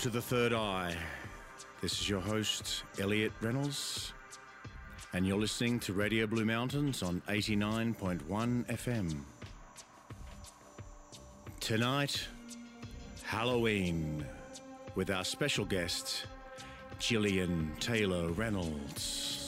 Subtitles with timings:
[0.00, 0.96] To The Third Eye.
[1.82, 4.14] This is your host, Elliot Reynolds,
[5.12, 8.24] and you're listening to Radio Blue Mountains on 89.1
[8.64, 9.20] FM.
[11.60, 12.26] Tonight,
[13.24, 14.24] Halloween,
[14.94, 16.24] with our special guest,
[16.98, 19.39] Gillian Taylor Reynolds.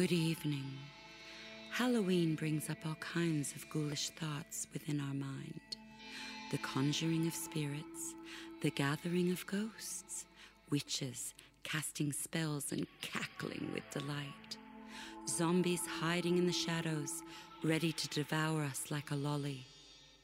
[0.00, 0.78] Good evening.
[1.72, 5.60] Halloween brings up all kinds of ghoulish thoughts within our mind
[6.50, 8.14] the conjuring of spirits,
[8.62, 10.24] the gathering of ghosts,
[10.70, 11.34] witches
[11.64, 14.56] casting spells and cackling with delight,
[15.28, 17.22] zombies hiding in the shadows,
[17.62, 19.66] ready to devour us like a lolly.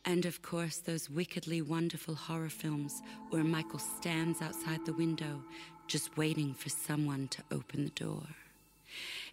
[0.06, 5.42] And of course, those wickedly wonderful horror films where Michael stands outside the window
[5.86, 8.22] just waiting for someone to open the door.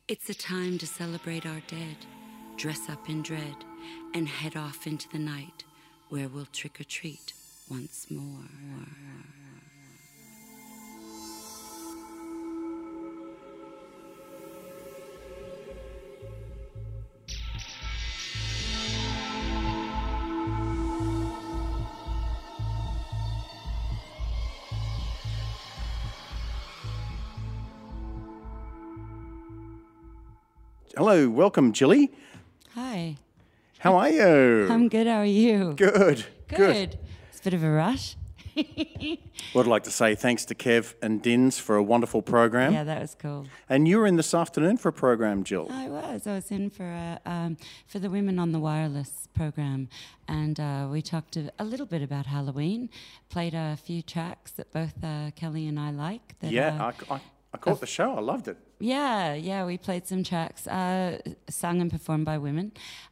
[0.09, 1.95] It's a time to celebrate our dead,
[2.57, 3.55] dress up in dread,
[4.13, 5.63] and head off into the night
[6.09, 7.31] where we'll trick or treat
[7.71, 8.43] once more.
[30.95, 32.11] Hello, welcome, Jilly.
[32.75, 33.17] Hi.
[33.79, 34.67] How are you?
[34.69, 35.07] I'm good.
[35.07, 35.73] How are you?
[35.73, 36.23] good.
[36.47, 36.99] Good.
[37.29, 38.15] It's a bit of a rush.
[39.53, 42.73] Well, I'd like to say thanks to Kev and Dins for a wonderful program.
[42.73, 43.45] Yeah, that was cool.
[43.69, 45.67] And you were in this afternoon for a program, Jill.
[45.69, 46.25] I was.
[46.25, 49.89] I was in for a, um, for the Women on the Wireless program,
[50.27, 52.89] and uh, we talked a, a little bit about Halloween.
[53.29, 56.39] Played a few tracks that both uh, Kelly and I like.
[56.39, 57.21] That, yeah, uh, I, I,
[57.53, 58.15] I caught the show.
[58.15, 58.57] I loved it.
[58.79, 61.19] Yeah, yeah, we played some tracks, uh,
[61.49, 62.71] sung and performed by women,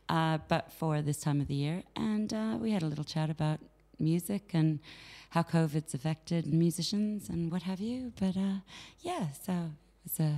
[0.10, 1.84] uh, but for this time of the year.
[1.96, 3.60] And uh, we had a little chat about
[4.00, 4.80] music and
[5.30, 8.12] how COVID's affected musicians and what have you.
[8.20, 8.60] But uh,
[9.02, 10.36] yeah, so it was a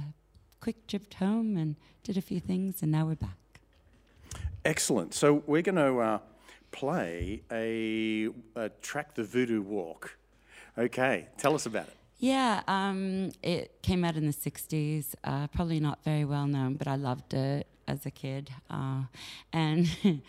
[0.59, 3.38] quick trip home and did a few things, and now we're back.
[4.66, 5.14] Excellent.
[5.14, 6.20] So we're going to uh,
[6.72, 10.18] play a, a track, The Voodoo Walk.
[10.78, 11.96] Okay, tell us about it.
[12.23, 16.88] Yeah, um, it came out in the 60s, uh, probably not very well known, but
[16.88, 18.50] I loved it as a kid.
[18.69, 19.01] Uh,
[19.51, 19.89] and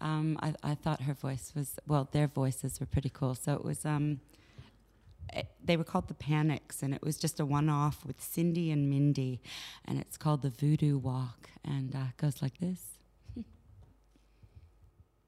[0.00, 3.34] um, I, I thought her voice was, well, their voices were pretty cool.
[3.34, 4.20] So it was, um,
[5.34, 8.70] it, they were called the Panics, and it was just a one off with Cindy
[8.70, 9.40] and Mindy.
[9.84, 12.89] And it's called the Voodoo Walk, and uh, it goes like this.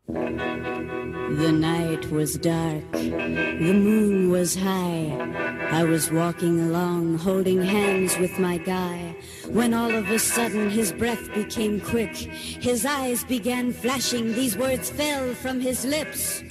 [0.08, 5.16] The night was dark, the moon was high.
[5.70, 9.14] I was walking along, holding hands with my guy,
[9.48, 12.16] when all of a sudden his breath became quick.
[12.16, 16.42] His eyes began flashing, these words fell from his lips.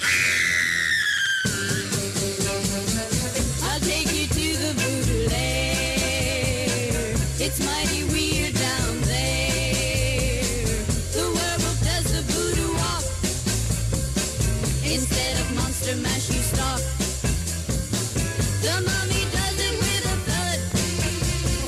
[18.62, 20.60] The mummy does it with a thud.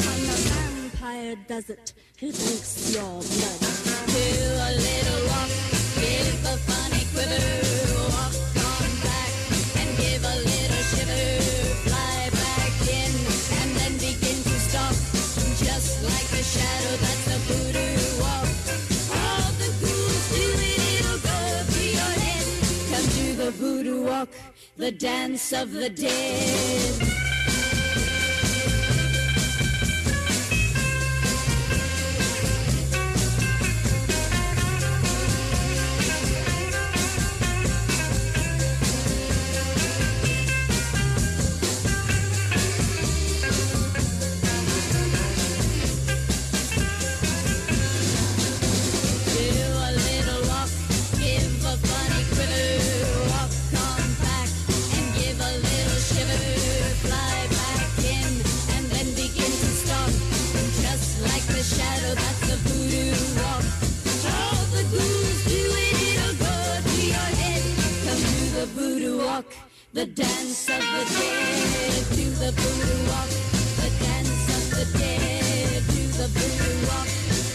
[0.06, 3.60] When the vampire does it, he drinks your blood.
[4.14, 4.28] Do
[4.62, 5.50] a little walk,
[5.98, 7.46] give a funny quiver.
[8.14, 8.36] Walk
[8.70, 9.32] on back
[9.82, 11.26] and give a little shiver.
[11.82, 13.12] Fly back in
[13.58, 14.58] and then begin to.
[15.66, 17.23] Just like shadow, that's
[24.76, 27.73] the dance of the dead.
[69.94, 73.30] The dance of the dead, to the voodoo walk.
[73.78, 77.06] The dance of the dead, to the voodoo walk.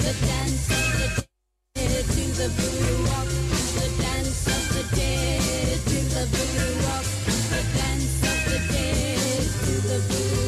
[0.06, 1.26] The dance of the
[1.75, 3.26] dead, to the voodoo walk.
[3.75, 7.06] The dance of the dead, do the voodoo walk.
[7.50, 10.38] The dance of the dead, do the voodoo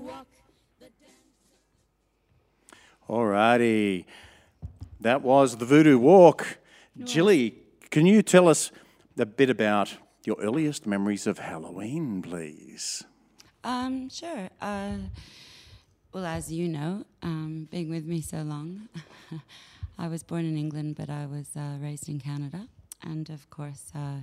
[0.00, 0.26] walk.
[0.80, 0.88] The
[3.06, 4.04] All righty.
[5.00, 6.58] That was the voodoo walk.
[7.04, 7.59] Jilly
[7.90, 8.70] can you tell us
[9.18, 13.02] a bit about your earliest memories of Halloween, please?
[13.64, 14.48] Um, sure.
[14.60, 14.96] Uh,
[16.12, 18.88] well, as you know, um, being with me so long,
[19.98, 22.66] I was born in England, but I was uh, raised in Canada,
[23.02, 24.20] and of course, uh,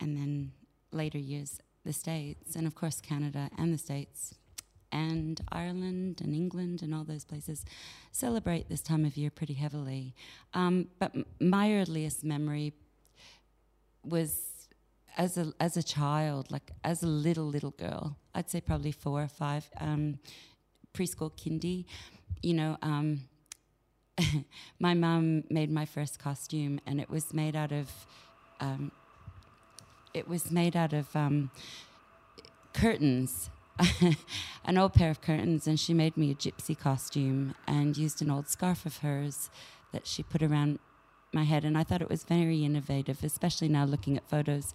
[0.00, 0.52] and then
[0.92, 4.34] later years, the States, and of course, Canada and the States,
[4.92, 7.64] and Ireland and England and all those places
[8.12, 10.14] celebrate this time of year pretty heavily.
[10.54, 12.72] Um, but m- my earliest memory
[14.06, 14.68] was
[15.16, 19.22] as a as a child, like as a little little girl, I'd say probably four
[19.22, 20.18] or five, um,
[20.92, 21.84] preschool kindy,
[22.42, 22.76] you know.
[22.82, 23.28] Um,
[24.78, 27.90] my mum made my first costume, and it was made out of,
[28.60, 28.92] um,
[30.12, 31.50] it was made out of um,
[32.72, 33.50] curtains,
[34.64, 38.30] an old pair of curtains, and she made me a gypsy costume and used an
[38.30, 39.50] old scarf of hers
[39.92, 40.78] that she put around
[41.34, 44.72] my head, and I thought it was very innovative, especially now looking at photos.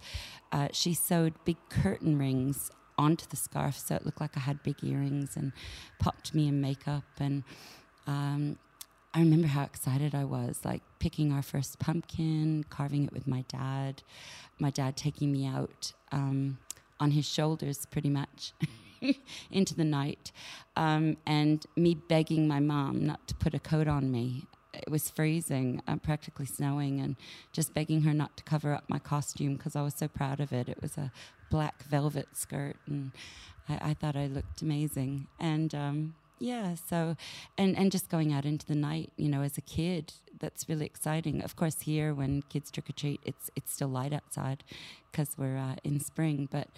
[0.52, 4.62] Uh, she sewed big curtain rings onto the scarf, so it looked like I had
[4.62, 5.52] big earrings, and
[5.98, 7.04] popped me in makeup.
[7.18, 7.42] And
[8.06, 8.58] um,
[9.14, 13.44] I remember how excited I was, like picking our first pumpkin, carving it with my
[13.48, 14.02] dad,
[14.58, 16.58] my dad taking me out um,
[17.00, 18.52] on his shoulders, pretty much.
[19.50, 20.30] into the night,
[20.76, 25.10] um, and me begging my mom not to put a coat on me it was
[25.10, 27.16] freezing, uh, practically snowing, and
[27.52, 30.52] just begging her not to cover up my costume because I was so proud of
[30.52, 30.68] it.
[30.68, 31.12] It was a
[31.50, 33.12] black velvet skirt, and
[33.68, 35.26] I, I thought I looked amazing.
[35.38, 37.16] And um, yeah, so
[37.58, 40.86] and and just going out into the night, you know, as a kid, that's really
[40.86, 41.42] exciting.
[41.42, 44.64] Of course, here when kids trick or treat, it's it's still light outside
[45.10, 46.68] because we're uh, in spring, but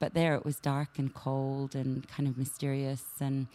[0.00, 3.46] but there it was dark and cold and kind of mysterious and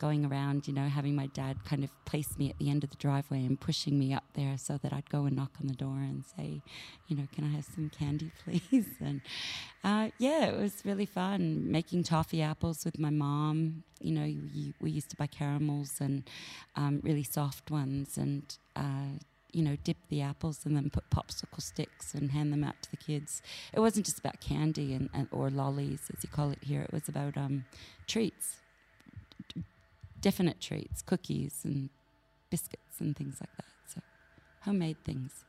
[0.00, 2.90] going around, you know, having my dad kind of place me at the end of
[2.90, 5.74] the driveway and pushing me up there so that I'd go and knock on the
[5.74, 6.62] door and say,
[7.06, 8.88] you know, can I have some candy, please?
[8.98, 9.20] And
[9.84, 13.84] uh, yeah, it was really fun making toffee apples with my mom.
[14.00, 16.28] You know, we, we used to buy caramels and
[16.74, 18.42] um, really soft ones and.
[18.74, 19.18] Uh,
[19.52, 22.90] you know, dip the apples and then put popsicle sticks and hand them out to
[22.92, 23.42] the kids.
[23.72, 26.82] It wasn't just about candy and, and or lollies, as you call it here.
[26.82, 27.64] It was about um,
[28.06, 28.59] treats,
[30.20, 31.90] definite treats, cookies and
[32.50, 33.64] biscuits and things like that.
[33.86, 34.00] So,
[34.62, 35.44] homemade things.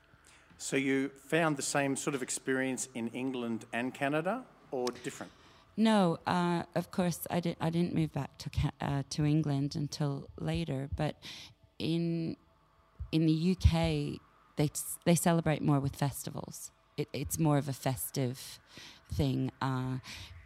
[0.57, 5.31] So you found the same sort of experience in England and Canada, or different?
[5.75, 7.57] No, uh, of course I didn't.
[7.59, 10.89] I didn't move back to Ca- uh, to England until later.
[10.95, 11.15] But
[11.79, 12.35] in
[13.11, 14.19] in the UK,
[14.57, 14.69] they
[15.05, 16.71] they celebrate more with festivals.
[16.97, 18.59] It, it's more of a festive
[19.11, 19.51] thing.
[19.61, 19.97] Uh,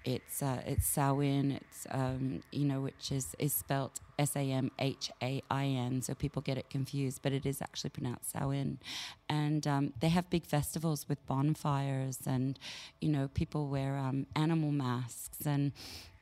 [0.06, 1.52] it's uh, it's Samhain.
[1.52, 6.02] It's um, you know which is is spelt S A M H A I N,
[6.02, 8.78] so people get it confused, but it is actually pronounced Samhain.
[9.28, 12.58] And um, they have big festivals with bonfires, and
[13.02, 15.72] you know people wear um, animal masks and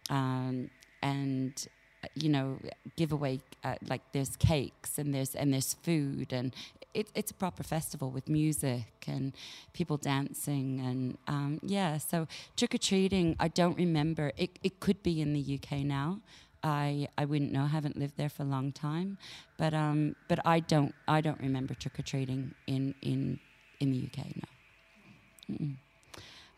[0.10, 0.70] um,
[1.02, 1.68] and
[2.16, 2.58] you know
[2.96, 6.54] give away uh, like there's cakes and there's and there's food and
[6.94, 9.34] it, it's a proper festival with music and
[9.74, 15.34] people dancing and um, yeah so trick-or-treating i don't remember it, it could be in
[15.34, 16.20] the uk now
[16.66, 17.64] I, I wouldn't know.
[17.64, 19.18] I haven't lived there for a long time,
[19.58, 23.38] but um, but I don't I don't remember trick or treating in in
[23.82, 24.26] in the UK.
[24.38, 25.76] No, Mm-mm.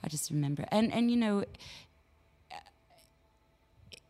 [0.03, 1.43] I just remember and and you know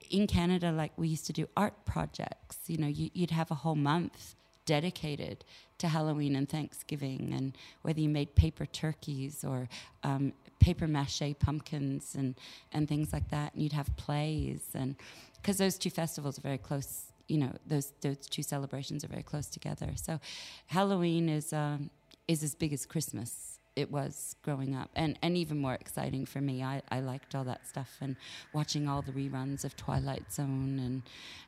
[0.10, 2.58] in Canada, like we used to do art projects.
[2.68, 5.44] You know, you, would have a whole month dedicated
[5.78, 9.68] to Halloween and Thanksgiving, and whether you made paper turkeys or
[10.04, 12.36] um, paper mache pumpkins and
[12.72, 14.96] and things like that, and you'd have plays, and
[15.42, 17.12] because those two festivals are very close.
[17.28, 19.92] You know, those those two celebrations are very close together.
[19.96, 20.20] So,
[20.68, 21.90] Halloween is um,
[22.28, 26.40] is as big as Christmas it was growing up and, and even more exciting for
[26.40, 26.64] me.
[26.64, 28.16] I, I liked all that stuff and
[28.54, 31.04] watching all the reruns of Twilight Zone and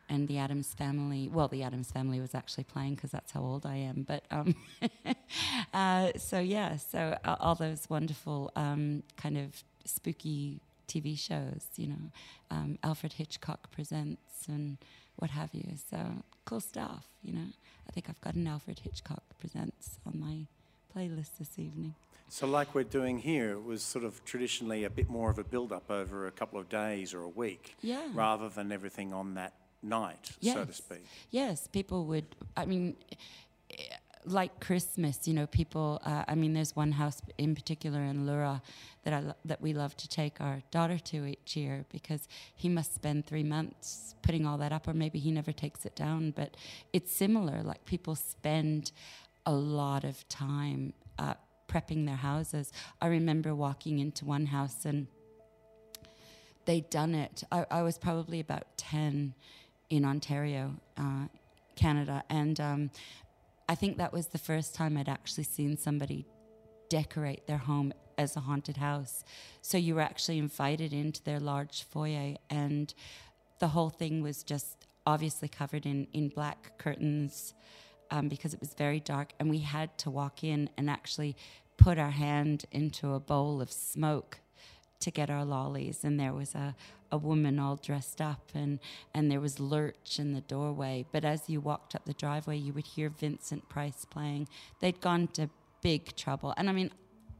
[0.10, 1.30] and the Addams Family.
[1.32, 4.06] Well, the Addams Family was actually playing because that's how old I am.
[4.08, 4.56] But um,
[5.74, 12.12] uh, so yeah, so all those wonderful um, kind of spooky TV shows, you know,
[12.52, 14.78] um, Alfred Hitchcock presents and
[15.18, 15.74] what have you.
[15.90, 15.98] So
[16.46, 17.48] cool stuff, you know.
[17.88, 20.48] I think I've got an Alfred Hitchcock presents on my
[20.96, 21.96] playlist this evening.
[22.30, 25.44] So, like we're doing here, it was sort of traditionally a bit more of a
[25.44, 28.06] build up over a couple of days or a week, Yeah.
[28.14, 31.06] rather than everything on that night, so to speak.
[31.32, 32.26] Yes, people would.
[32.58, 32.96] I mean,
[34.26, 36.02] like Christmas, you know, people.
[36.04, 38.62] Uh, I mean, there's one house in particular in Leura
[39.04, 42.68] that I lo- that we love to take our daughter to each year because he
[42.68, 46.32] must spend three months putting all that up, or maybe he never takes it down.
[46.32, 46.58] But
[46.92, 47.64] it's similar.
[47.64, 48.92] Like people spend
[49.46, 50.92] a lot of time
[51.78, 52.72] prepping their houses.
[53.02, 55.08] I remember walking into one house and
[56.66, 57.44] they'd done it.
[57.52, 59.34] I, I was probably about 10
[59.90, 61.28] in Ontario, uh,
[61.76, 62.24] Canada.
[62.30, 62.92] And um,
[63.70, 66.26] I think that was the first time I'd actually seen somebody
[66.90, 69.24] decorate their home as a haunted house.
[69.62, 72.94] So you were actually invited into their large foyer, and
[73.60, 77.54] the whole thing was just obviously covered in, in black curtains
[78.12, 79.34] um, because it was very dark.
[79.40, 81.36] And we had to walk in and actually
[81.78, 84.40] put our hand into a bowl of smoke
[85.00, 86.76] to get our lollies and there was a,
[87.12, 88.80] a woman all dressed up and,
[89.14, 91.06] and there was lurch in the doorway.
[91.12, 94.48] But as you walked up the driveway you would hear vincent price playing.
[94.80, 95.50] They'd gone to
[95.82, 96.54] big trouble.
[96.58, 96.92] And i mean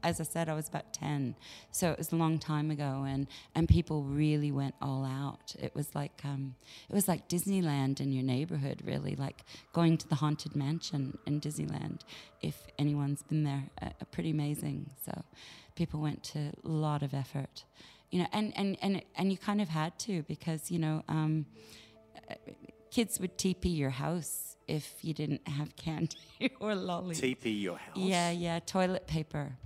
[0.02, 1.34] as i said i was about 10
[1.70, 5.74] so it was a long time ago and, and people really went all out it
[5.74, 6.54] was like um,
[6.88, 11.40] it was like disneyland in your neighborhood really like going to the haunted mansion in
[11.40, 12.00] disneyland
[12.42, 15.22] if anyone's been there uh, pretty amazing so
[15.74, 17.64] people went to a lot of effort
[18.10, 21.46] you know and and and, and you kind of had to because you know um,
[22.30, 22.34] uh,
[22.90, 26.16] kids would TP your house if you didn't have candy
[26.60, 27.20] or lollies.
[27.20, 27.96] TP your house.
[27.96, 29.56] Yeah, yeah, toilet paper.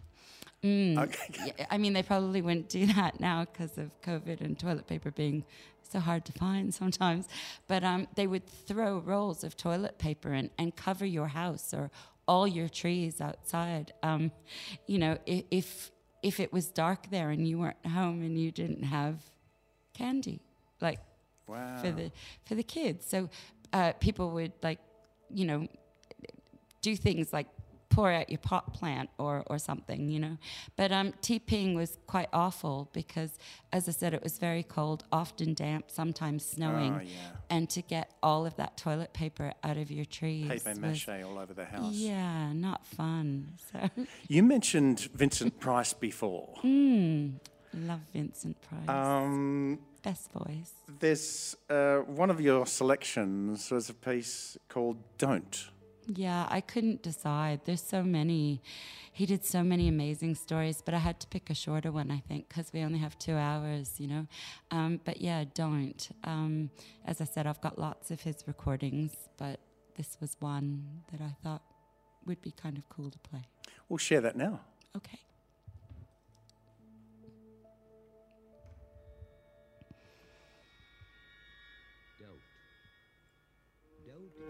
[0.63, 0.97] Mm.
[0.99, 1.53] Okay.
[1.59, 5.11] Yeah, I mean, they probably wouldn't do that now because of COVID and toilet paper
[5.11, 5.45] being
[5.83, 7.29] so hard to find sometimes.
[7.67, 11.91] But um, they would throw rolls of toilet paper in and cover your house or
[12.29, 13.93] all your trees outside.
[14.05, 14.31] Um,
[14.87, 15.91] you know, if,
[16.23, 19.17] if it was dark there and you weren't home and you didn't have
[19.95, 20.41] candy,
[20.81, 21.01] like
[21.49, 21.79] Wow.
[21.83, 22.13] for the
[22.45, 23.05] for the kids.
[23.05, 23.29] So
[23.73, 24.79] uh, people would like,
[25.29, 25.67] you know,
[26.81, 27.49] do things like
[27.93, 30.37] pour out your pot plant or or something, you know.
[30.77, 33.33] But um, TPing was quite awful because,
[33.73, 37.55] as I said, it was very cold, often damp, sometimes snowing, Oh, yeah.
[37.55, 40.49] and to get all of that toilet paper out of your trees.
[40.49, 41.93] Paper was- all over the house.
[41.95, 43.55] Yeah, not fun.
[43.73, 43.79] So
[44.29, 46.49] You mentioned Vincent Price before.
[46.63, 48.89] love Vincent Price.
[48.89, 50.73] Um, Best voice.
[50.99, 55.71] there's uh, one of your selections was a piece called "Don't."
[56.07, 57.61] Yeah, I couldn't decide.
[57.65, 58.63] There's so many.
[59.13, 62.19] He did so many amazing stories, but I had to pick a shorter one, I
[62.19, 64.27] think, because we only have two hours, you know.
[64.71, 66.09] Um, but yeah, don't.
[66.25, 66.71] Um,
[67.05, 69.61] as I said, I've got lots of his recordings, but
[69.97, 71.63] this was one that I thought
[72.27, 73.43] would be kind of cool to play.
[73.89, 74.61] We'll share that now.
[74.97, 75.19] Okay.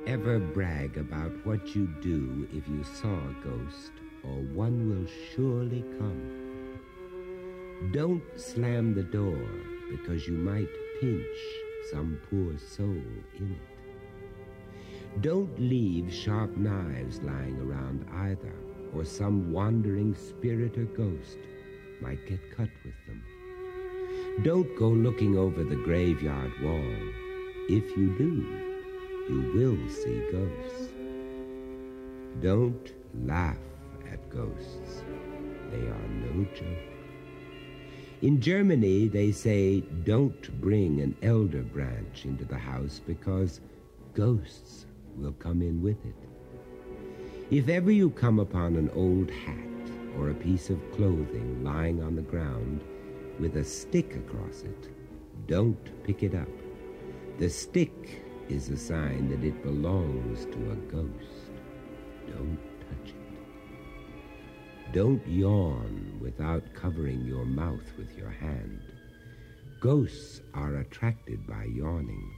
[0.04, 3.92] Ever brag about what you do if you saw a ghost,
[4.24, 6.80] or one will surely come.
[7.92, 9.46] Don't slam the door
[9.88, 10.68] because you might
[11.00, 11.38] pinch
[11.92, 13.00] some poor soul
[13.38, 15.22] in it.
[15.22, 18.54] Don't leave sharp knives lying around either,
[18.96, 21.38] or some wandering spirit or ghost
[22.00, 23.22] might get cut with them.
[24.42, 26.96] Don't go looking over the graveyard wall.
[27.68, 28.71] If you do,
[29.28, 30.88] you will see ghosts.
[32.40, 32.92] Don't
[33.24, 33.56] laugh
[34.10, 35.02] at ghosts.
[35.70, 36.92] They are no joke.
[38.22, 43.60] In Germany, they say don't bring an elder branch into the house because
[44.14, 44.86] ghosts
[45.16, 46.14] will come in with it.
[47.50, 49.56] If ever you come upon an old hat
[50.16, 52.80] or a piece of clothing lying on the ground
[53.38, 54.88] with a stick across it,
[55.46, 56.48] don't pick it up.
[57.38, 58.22] The stick
[58.52, 61.52] is a sign that it belongs to a ghost.
[62.26, 64.92] Don't touch it.
[64.92, 68.82] Don't yawn without covering your mouth with your hand.
[69.80, 72.30] Ghosts are attracted by yawning.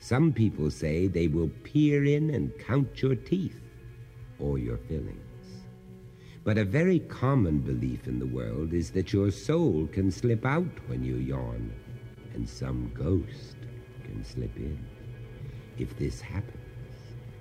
[0.00, 3.62] Some people say they will peer in and count your teeth
[4.38, 5.64] or your fillings.
[6.44, 10.88] But a very common belief in the world is that your soul can slip out
[10.88, 11.72] when you yawn,
[12.34, 13.56] and some ghost
[14.04, 14.78] can slip in.
[15.78, 16.56] If this happens,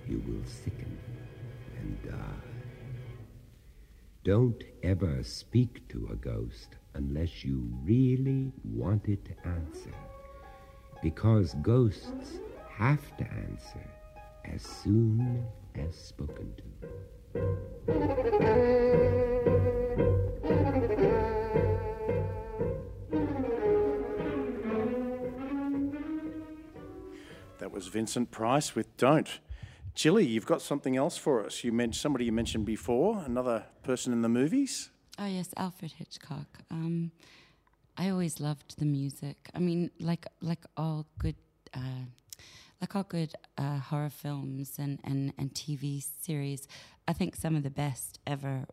[0.08, 0.98] you will sicken
[1.80, 2.48] and die.
[4.24, 9.96] Don't ever speak to a ghost unless you really want it to answer,
[11.02, 12.40] because ghosts
[12.70, 13.90] have to answer
[14.46, 15.44] as soon
[15.76, 16.64] as spoken to.
[27.78, 29.40] Was Vincent Price with "Don't."
[29.94, 31.64] Jilly, you've got something else for us.
[31.64, 34.90] You mentioned somebody you mentioned before, another person in the movies.
[35.20, 36.48] Oh yes, Alfred Hitchcock.
[36.72, 37.12] Um,
[37.96, 39.52] I always loved the music.
[39.54, 41.36] I mean, like like all good.
[41.72, 42.06] Uh,
[42.82, 46.68] like all good uh, horror films and, and, and TV series,
[47.08, 48.66] I think some of the best ever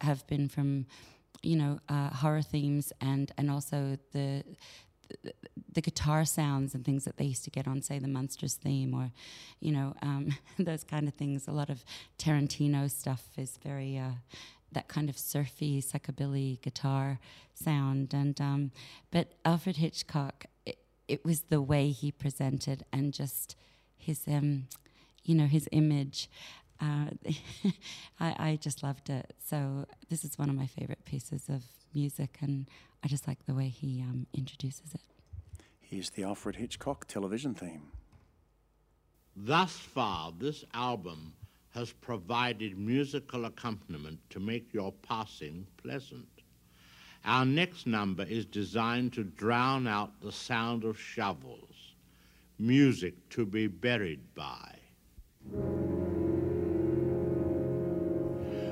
[0.00, 0.86] have been from,
[1.42, 4.44] you know, uh, horror themes and, and also the
[5.72, 8.94] the guitar sounds and things that they used to get on, say, the Munsters theme,
[8.94, 9.12] or,
[9.60, 11.46] you know, um, those kind of things.
[11.46, 11.84] A lot of
[12.18, 14.12] Tarantino stuff is very uh,
[14.72, 17.18] that kind of surfy psychobilly guitar
[17.54, 18.70] sound, and um,
[19.10, 23.56] but Alfred Hitchcock, it, it was the way he presented and just
[23.96, 24.66] his, um,
[25.24, 26.28] you know, his image.
[26.80, 27.06] Uh,
[28.20, 29.34] I, I just loved it.
[29.44, 31.62] So this is one of my favorite pieces of
[31.94, 32.68] music, and
[33.04, 35.00] I just like the way he um, introduces it.
[35.80, 37.92] Here's the Alfred Hitchcock television theme.
[39.36, 41.34] Thus far, this album
[41.70, 46.26] has provided musical accompaniment to make your passing pleasant.
[47.24, 51.94] Our next number is designed to drown out the sound of shovels,
[52.58, 54.74] music to be buried by.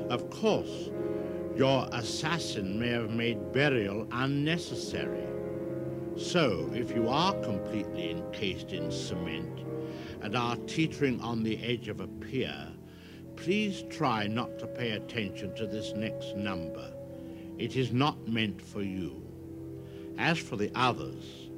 [0.09, 0.91] Of course,
[1.59, 5.27] your assassin may have made burial unnecessary.
[6.17, 9.65] So, if you are completely encased in cement
[10.23, 12.69] and are teetering on the edge of a pier,
[13.35, 16.93] please try not to pay attention to this next number.
[17.59, 19.21] It is not meant for you.
[20.17, 21.50] As for the others,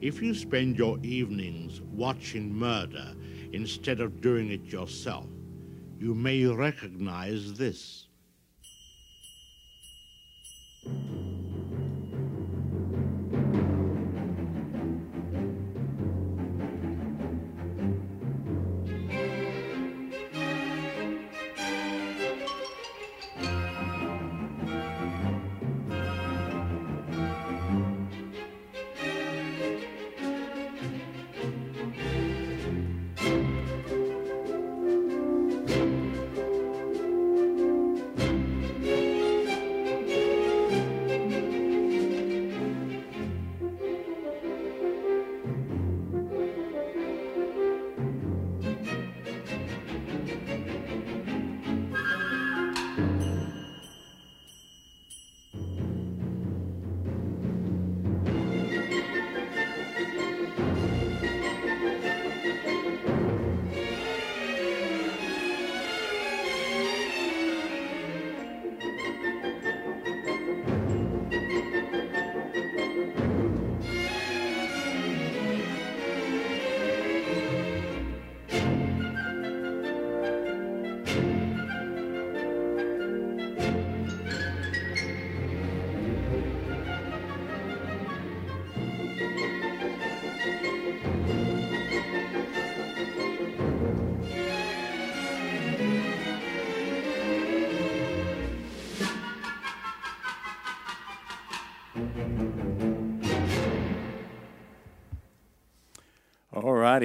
[0.00, 3.14] if you spend your evenings watching murder
[3.52, 5.28] instead of doing it yourself,
[6.00, 8.03] you may recognize this.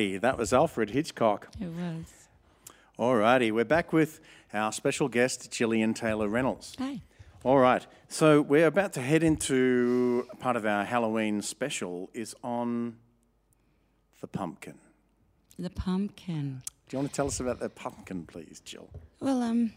[0.07, 1.49] That was Alfred Hitchcock.
[1.59, 2.05] It was.
[2.97, 4.21] Alrighty, we're back with
[4.53, 6.73] our special guest, Gillian Taylor Reynolds.
[6.79, 7.01] Hi.
[7.43, 12.95] All right, so we're about to head into part of our Halloween special is on
[14.21, 14.75] the pumpkin.
[15.57, 16.61] The pumpkin.
[16.87, 18.89] Do you want to tell us about the pumpkin, please, Jill?
[19.19, 19.73] Well, um,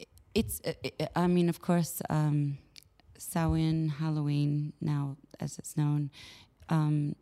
[0.00, 0.60] i- it's.
[0.64, 2.56] uh, i I mean, of course, um,
[3.18, 6.10] Samhain, Halloween, now as it's known,
[6.70, 7.14] um,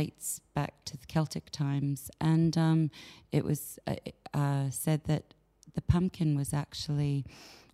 [0.00, 2.90] dates back to the Celtic times, and um,
[3.32, 3.96] it was uh,
[4.32, 5.34] uh, said that
[5.74, 7.24] the pumpkin was actually.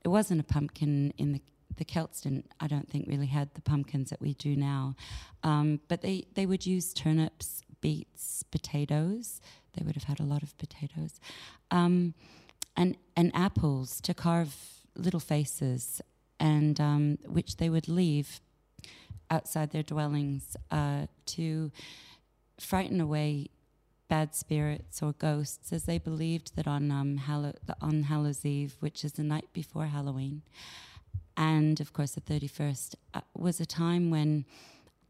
[0.04, 1.42] It wasn't a pumpkin in the
[1.76, 4.94] the Celts didn't, I don't think, really had the pumpkins that we do now.
[5.42, 9.40] Um, but they, they would use turnips, beets, potatoes.
[9.74, 11.20] They would have had a lot of potatoes.
[11.72, 12.14] Um,
[12.76, 14.54] and, and apples to carve
[14.94, 16.00] little faces,
[16.38, 18.40] and um, which they would leave
[19.30, 21.72] outside their dwellings uh, to
[22.58, 23.48] frighten away
[24.08, 29.04] bad spirits or ghosts, as they believed that on um, Hallow- on Hallows Eve, which
[29.04, 30.42] is the night before Halloween,
[31.36, 34.44] and of course the 31st, uh, was a time when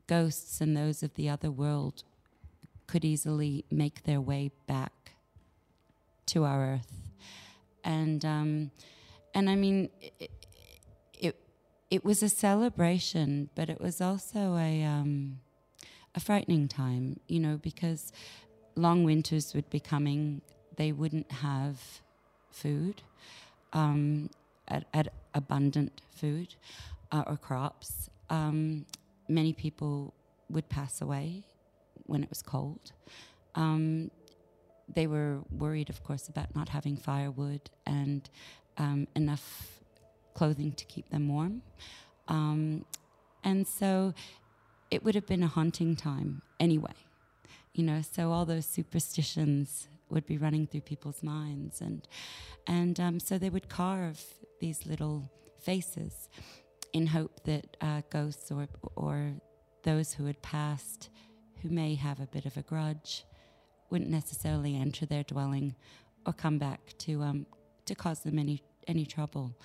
[0.06, 2.02] ghosts and those of the other world
[2.86, 5.12] could easily make their way back
[6.26, 6.92] to our earth.
[7.82, 8.70] And um,
[9.34, 10.30] and I mean, it,
[11.12, 11.40] it
[11.90, 15.40] it was a celebration, but it was also a um,
[16.14, 18.12] a frightening time, you know, because
[18.76, 20.40] long winters would be coming.
[20.76, 21.78] they wouldn't have
[22.50, 23.02] food,
[23.72, 24.28] um,
[24.66, 26.54] at, at abundant food
[27.12, 28.10] uh, or crops.
[28.30, 28.86] Um,
[29.28, 30.14] many people
[30.50, 31.44] would pass away
[32.06, 32.92] when it was cold.
[33.54, 34.10] Um,
[34.92, 38.28] they were worried, of course, about not having firewood and
[38.76, 39.80] um, enough
[40.34, 41.62] clothing to keep them warm.
[42.28, 42.84] Um,
[43.42, 44.14] and so
[44.94, 46.94] it would have been a haunting time anyway.
[47.72, 52.06] You know, so all those superstitions would be running through people's minds, and
[52.68, 54.22] and um, so they would carve
[54.60, 55.28] these little
[55.60, 56.28] faces
[56.92, 59.32] in hope that uh, ghosts or or
[59.82, 61.10] those who had passed,
[61.60, 63.24] who may have a bit of a grudge,
[63.90, 65.74] wouldn't necessarily enter their dwelling
[66.24, 67.46] or come back to um,
[67.86, 69.56] to cause them any any trouble.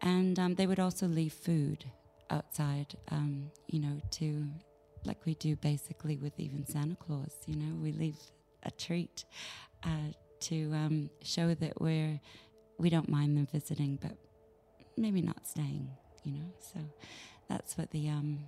[0.00, 1.86] And um, they would also leave food
[2.30, 4.46] outside, um, you know, to
[5.04, 7.36] like we do basically with even Santa Claus.
[7.46, 8.16] You know, we leave
[8.62, 9.24] a treat
[9.84, 12.20] uh, to um, show that we're
[12.78, 14.16] we don't mind them visiting, but
[14.96, 15.88] maybe not staying.
[16.24, 16.80] You know, so
[17.48, 18.40] that's what the um,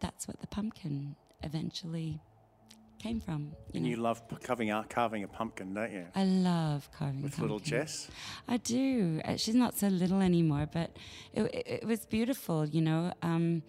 [0.00, 2.20] that's what the pumpkin eventually
[3.04, 3.40] came from.
[3.72, 3.90] You And know.
[3.90, 6.06] you love carving, a- carving a pumpkin, don't you?
[6.14, 7.58] I love carving With little.
[7.72, 8.08] Jess.
[8.48, 9.20] I do.
[9.24, 10.88] Uh, she's not so little anymore, but
[11.38, 13.12] it, it, it was beautiful, you know.
[13.22, 13.62] Um,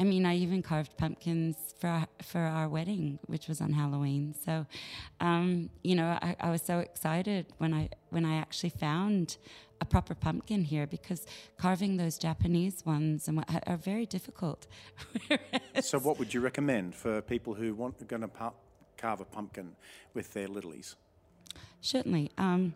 [0.00, 4.34] I mean, I even carved pumpkins for our, for our wedding, which was on Halloween.
[4.44, 4.64] So,
[5.20, 9.36] um, you know, I, I was so excited when I when I actually found
[9.80, 11.26] a proper pumpkin here because
[11.64, 14.66] carving those Japanese ones and what, are very difficult.
[15.80, 18.28] So, what would you recommend for people who want going to
[18.98, 19.76] carve a pumpkin
[20.14, 20.96] with their littlies?
[21.80, 22.30] Certainly.
[22.36, 22.74] Um,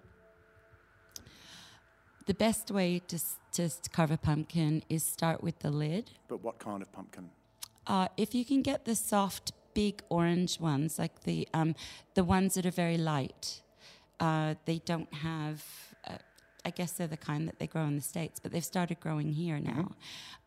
[2.26, 3.18] the best way to,
[3.52, 6.10] to carve a pumpkin is start with the lid.
[6.28, 7.30] But what kind of pumpkin?
[7.86, 11.74] Uh, if you can get the soft, big orange ones, like the um,
[12.14, 13.62] the ones that are very light,
[14.20, 15.64] uh, they don't have.
[16.06, 16.18] Uh,
[16.64, 19.32] I guess they're the kind that they grow in the states, but they've started growing
[19.32, 19.96] here now.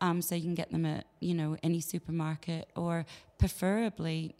[0.00, 3.04] Um, so you can get them at you know any supermarket or
[3.38, 4.34] preferably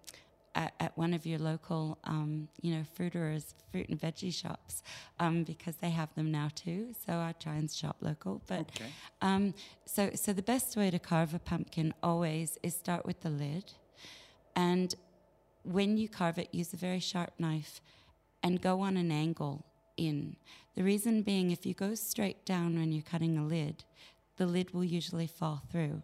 [0.57, 4.83] at, at one of your local um, you know fruiterers, fruit and veggie shops,
[5.21, 6.93] um, because they have them now too.
[7.07, 8.61] So I try and shop local, but.
[8.61, 8.91] Okay.
[9.23, 13.31] Um, so, so the best way to carve a pumpkin always is start with the
[13.31, 13.73] lid,
[14.57, 14.95] and
[15.63, 17.81] when you carve it, use a very sharp knife,
[18.43, 19.65] and go on an angle
[19.97, 20.37] in.
[20.75, 23.85] The reason being, if you go straight down when you're cutting a lid,
[24.37, 26.03] the lid will usually fall through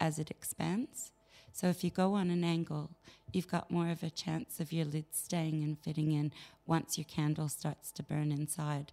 [0.00, 1.12] as it expands.
[1.52, 2.90] So if you go on an angle,
[3.34, 6.32] you've got more of a chance of your lid staying and fitting in
[6.66, 8.92] once your candle starts to burn inside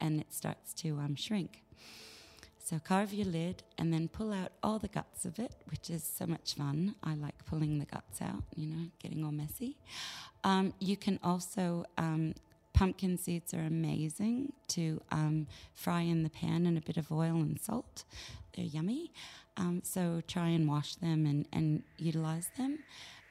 [0.00, 1.62] and it starts to um, shrink.
[2.66, 6.02] So carve your lid and then pull out all the guts of it, which is
[6.02, 6.96] so much fun.
[7.04, 9.76] I like pulling the guts out, you know, getting all messy.
[10.42, 12.34] Um, you can also, um,
[12.72, 17.36] pumpkin seeds are amazing to um, fry in the pan in a bit of oil
[17.36, 18.02] and salt.
[18.56, 19.12] They're yummy.
[19.56, 22.80] Um, so try and wash them and, and utilize them.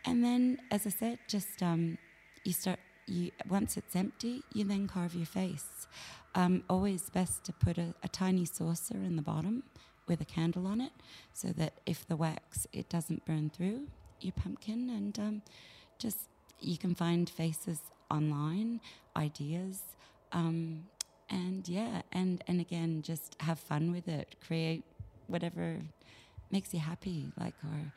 [0.05, 1.97] And then, as I said, just um,
[2.43, 5.87] you start you once it's empty you then carve your face.
[6.33, 9.63] Um, always best to put a, a tiny saucer in the bottom
[10.07, 10.91] with a candle on it
[11.33, 13.87] so that if the wax it doesn't burn through
[14.21, 15.41] your pumpkin and um,
[15.97, 16.17] just
[16.59, 17.79] you can find faces
[18.11, 18.81] online
[19.15, 19.81] ideas
[20.31, 20.85] um,
[21.29, 24.35] and yeah and and again just have fun with it.
[24.45, 24.83] Create
[25.27, 25.77] whatever
[26.51, 27.91] makes you happy like or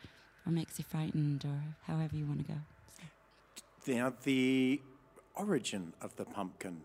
[0.48, 2.58] or makes you frightened or however you want to go
[3.86, 4.80] Now, the
[5.34, 6.80] origin of the pumpkin.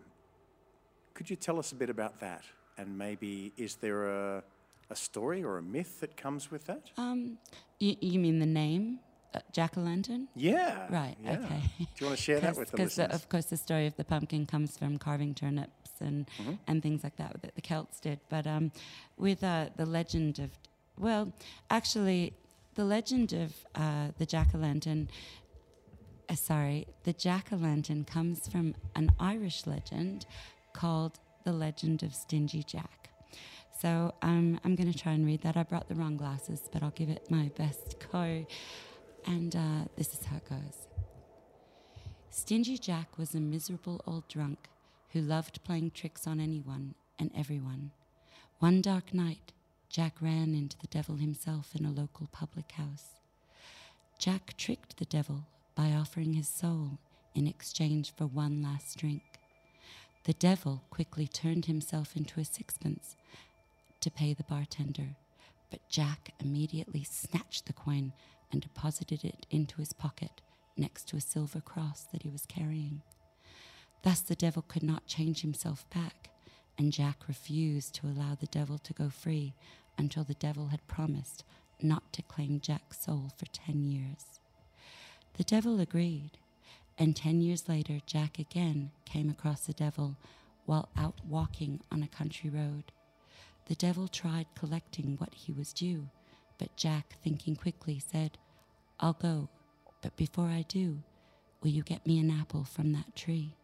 [1.14, 2.42] Could you tell us a bit about that?
[2.78, 4.42] And maybe is there a,
[4.90, 6.90] a story or a myth that comes with that?
[6.98, 7.38] Um,
[7.78, 8.98] you, you mean the name,
[9.34, 10.28] uh, Jack o' Lantern?
[10.34, 10.86] Yeah.
[10.90, 11.16] Right.
[11.22, 11.32] yeah.
[11.38, 11.60] Okay.
[11.78, 13.14] Do you want to share that with the Because listeners?
[13.22, 16.54] of course the story of the pumpkin comes from carving turnips and Mm-hmm.
[16.66, 18.18] and things like that that the Celts did.
[18.28, 18.72] But um,
[19.16, 20.50] with uh, the legend of,
[20.98, 21.32] well,
[21.70, 22.32] actually,
[22.74, 25.08] the legend of uh, the Jack o' Lantern.
[26.28, 30.26] Uh, sorry, the Jack o' Lantern comes from an Irish legend
[30.72, 33.10] called the Legend of Stingy Jack.
[33.80, 35.56] So um, I'm going to try and read that.
[35.56, 38.46] I brought the wrong glasses, but I'll give it my best go.
[39.26, 40.88] And uh, this is how it goes.
[42.30, 44.68] Stingy Jack was a miserable old drunk
[45.10, 47.92] who loved playing tricks on anyone and everyone.
[48.58, 49.52] One dark night,
[49.94, 53.10] Jack ran into the devil himself in a local public house.
[54.18, 56.98] Jack tricked the devil by offering his soul
[57.32, 59.22] in exchange for one last drink.
[60.24, 63.14] The devil quickly turned himself into a sixpence
[64.00, 65.14] to pay the bartender,
[65.70, 68.12] but Jack immediately snatched the coin
[68.50, 70.40] and deposited it into his pocket
[70.76, 73.02] next to a silver cross that he was carrying.
[74.02, 76.30] Thus the devil could not change himself back,
[76.76, 79.54] and Jack refused to allow the devil to go free
[79.98, 81.44] until the devil had promised
[81.80, 84.40] not to claim Jack's soul for 10 years.
[85.36, 86.38] The devil agreed,
[86.98, 90.16] and 10 years later, Jack again came across the devil
[90.66, 92.84] while out walking on a country road.
[93.66, 96.08] The devil tried collecting what he was due,
[96.58, 98.38] but Jack, thinking quickly, said,
[99.00, 99.48] I'll go,
[100.02, 101.02] but before I do,
[101.62, 103.56] will you get me an apple from that tree?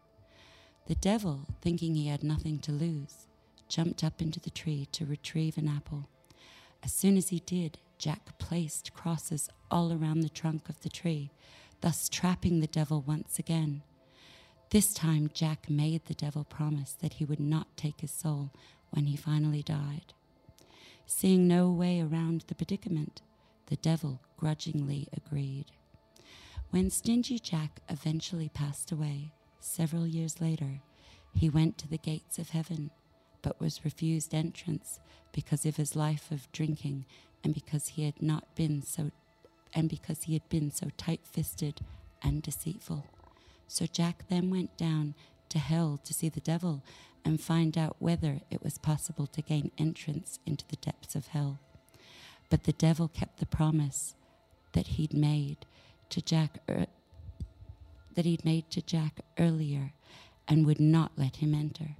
[0.86, 3.28] The devil, thinking he had nothing to lose,
[3.68, 6.08] jumped up into the tree to retrieve an apple.
[6.82, 11.30] As soon as he did, Jack placed crosses all around the trunk of the tree,
[11.80, 13.82] thus trapping the devil once again.
[14.70, 18.50] This time, Jack made the devil promise that he would not take his soul
[18.90, 20.14] when he finally died.
[21.06, 23.20] Seeing no way around the predicament,
[23.66, 25.66] the devil grudgingly agreed.
[26.70, 30.80] When Stingy Jack eventually passed away, several years later,
[31.34, 32.90] he went to the gates of heaven,
[33.42, 35.00] but was refused entrance
[35.32, 37.04] because of his life of drinking
[37.42, 39.10] and because he had not been so
[39.72, 41.80] and because he had been so tight-fisted
[42.22, 43.06] and deceitful.
[43.68, 45.14] So Jack then went down
[45.48, 46.82] to hell to see the devil
[47.24, 51.60] and find out whether it was possible to gain entrance into the depths of hell.
[52.48, 54.16] But the devil kept the promise
[54.72, 55.66] that he'd made
[56.10, 56.86] to Jack er-
[58.14, 59.92] that he'd made to Jack earlier
[60.48, 61.96] and would not let him enter.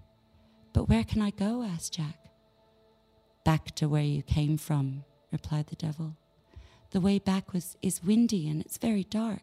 [0.73, 1.63] But where can I go?
[1.63, 2.19] asked Jack.
[3.45, 6.17] Back to where you came from, replied the devil.
[6.91, 9.43] The way back was is windy and it's very dark.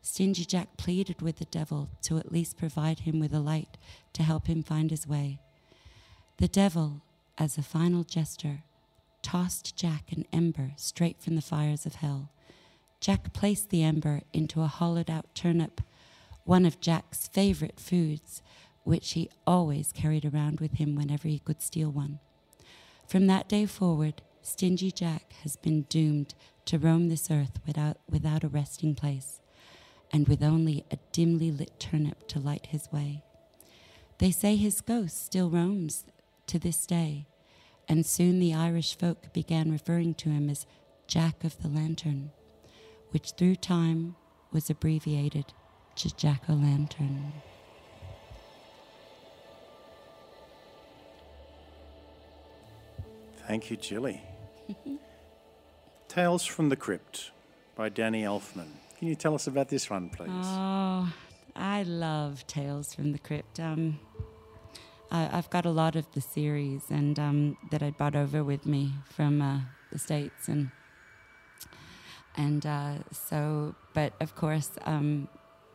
[0.00, 3.76] Stingy Jack pleaded with the devil to at least provide him with a light
[4.12, 5.40] to help him find his way.
[6.38, 7.02] The devil,
[7.36, 8.62] as a final gesture,
[9.22, 12.30] tossed Jack an ember straight from the fires of hell.
[13.00, 15.80] Jack placed the ember into a hollowed out turnip,
[16.44, 18.42] one of Jack's favorite foods,
[18.88, 22.18] which he always carried around with him whenever he could steal one.
[23.06, 28.44] From that day forward, Stingy Jack has been doomed to roam this earth without, without
[28.44, 29.40] a resting place,
[30.10, 33.22] and with only a dimly lit turnip to light his way.
[34.16, 36.06] They say his ghost still roams
[36.46, 37.26] to this day,
[37.90, 40.64] and soon the Irish folk began referring to him as
[41.06, 42.30] Jack of the Lantern,
[43.10, 44.16] which through time
[44.50, 45.52] was abbreviated
[45.96, 47.34] to Jack o' Lantern.
[53.48, 54.20] Thank you, Jilly.
[56.06, 57.30] Tales from the Crypt
[57.76, 58.68] by Danny Elfman.
[58.98, 60.28] Can you tell us about this one, please?
[60.30, 61.10] Oh,
[61.56, 63.58] I love Tales from the Crypt.
[63.58, 64.00] Um,
[65.10, 68.66] I, I've got a lot of the series and um, that I brought over with
[68.66, 70.70] me from uh, the states, and
[72.36, 73.74] and uh, so.
[73.94, 75.26] But of course, um,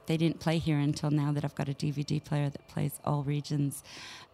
[0.06, 3.24] they didn't play here until now that I've got a DVD player that plays all
[3.24, 3.84] regions,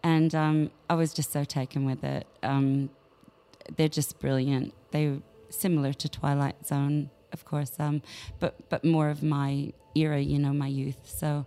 [0.02, 2.26] and um, I was just so taken with it.
[2.42, 2.90] Um,
[3.76, 4.74] they're just brilliant.
[4.90, 5.18] They're
[5.50, 8.02] similar to Twilight Zone, of course, um,
[8.38, 10.98] but but more of my era, you know, my youth.
[11.04, 11.46] So,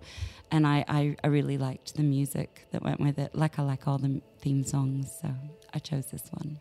[0.51, 3.33] and I, I, I really liked the music that went with it.
[3.33, 5.29] Like I like all the theme songs, so
[5.73, 6.59] I chose this one.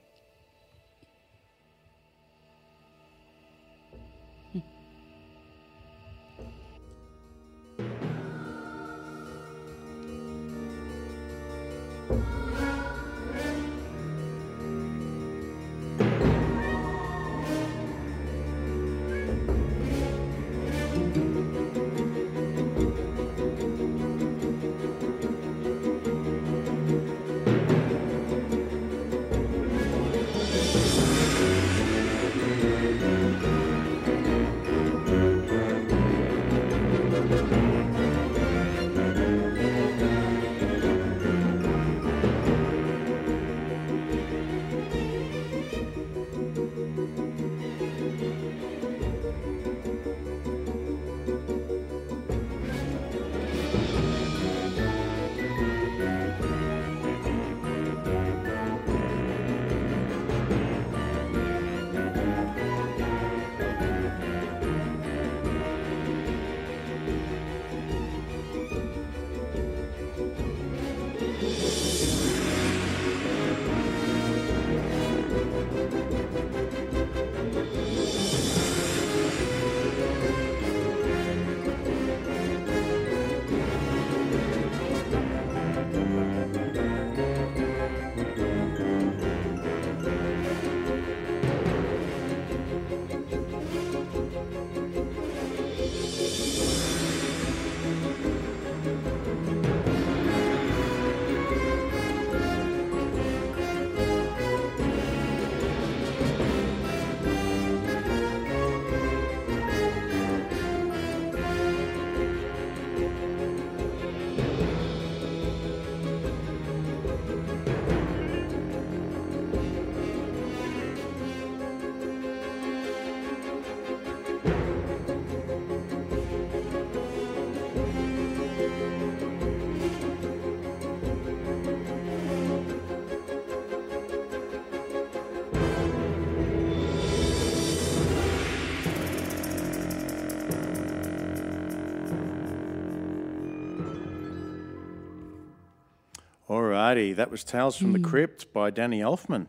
[146.93, 149.47] That was Tales from the Crypt by Danny Elfman.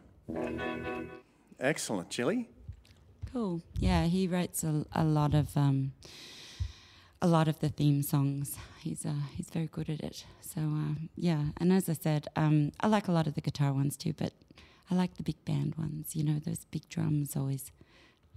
[1.60, 2.48] Excellent, Chili.
[3.34, 3.62] Cool.
[3.78, 5.92] Yeah, he writes a, a lot of um,
[7.22, 8.58] a lot of the theme songs.
[8.80, 10.24] He's uh, he's very good at it.
[10.40, 13.74] So uh, yeah, and as I said, um, I like a lot of the guitar
[13.74, 14.32] ones too, but
[14.90, 16.16] I like the big band ones.
[16.16, 17.74] You know, those big drums always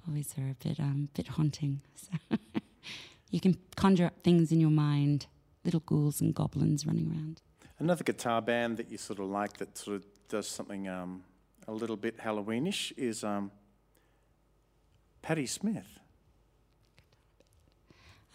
[0.09, 1.81] always are a bit um, bit haunting.
[1.95, 2.37] So
[3.31, 5.27] you can conjure up things in your mind,
[5.65, 7.41] little ghouls and goblins running around.
[7.79, 11.23] Another guitar band that you sort of like that sort of does something um,
[11.69, 13.51] a little bit Halloweenish is um,
[15.21, 15.99] Patti Smith.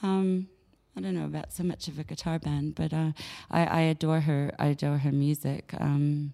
[0.03, 0.47] Um,
[0.95, 3.11] I don't know about so much of a guitar band, but uh,
[3.49, 4.51] I, I adore her.
[4.59, 5.73] I adore her music.
[5.79, 6.33] Um,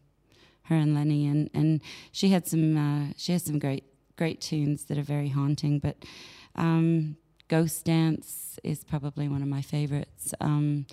[0.63, 3.86] her and Lenny, and, and she had some uh, she has some great
[4.17, 5.80] great tunes that are very haunting.
[5.80, 5.98] But
[6.56, 7.17] um,
[7.48, 10.34] Ghost Dance is probably one of my favorites.
[10.41, 10.86] Um,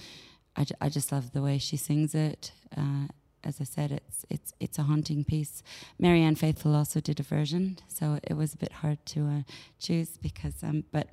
[0.57, 2.53] I, I just love the way she sings it.
[2.77, 3.09] Uh,
[3.43, 5.62] as I said, it's it's it's a haunting piece.
[5.99, 9.43] Marianne Faithfull also did a version, so it was a bit hard to uh,
[9.79, 10.62] choose because.
[10.62, 11.09] Um, but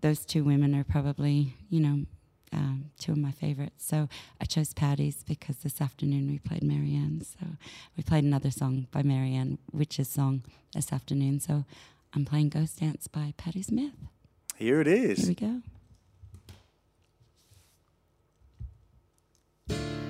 [0.00, 2.04] those two women are probably you know
[2.52, 3.84] um, two of my favorites.
[3.86, 4.08] So
[4.40, 7.22] I chose Patti's because this afternoon we played Marianne.
[7.24, 7.46] So
[7.96, 10.42] we played another song by Marianne, Witch's song,
[10.74, 11.40] this afternoon.
[11.40, 11.64] So
[12.14, 13.94] I'm playing Ghost Dance by Patti Smith.
[14.56, 15.20] Here it is.
[15.20, 15.62] Here we go.
[19.68, 20.01] What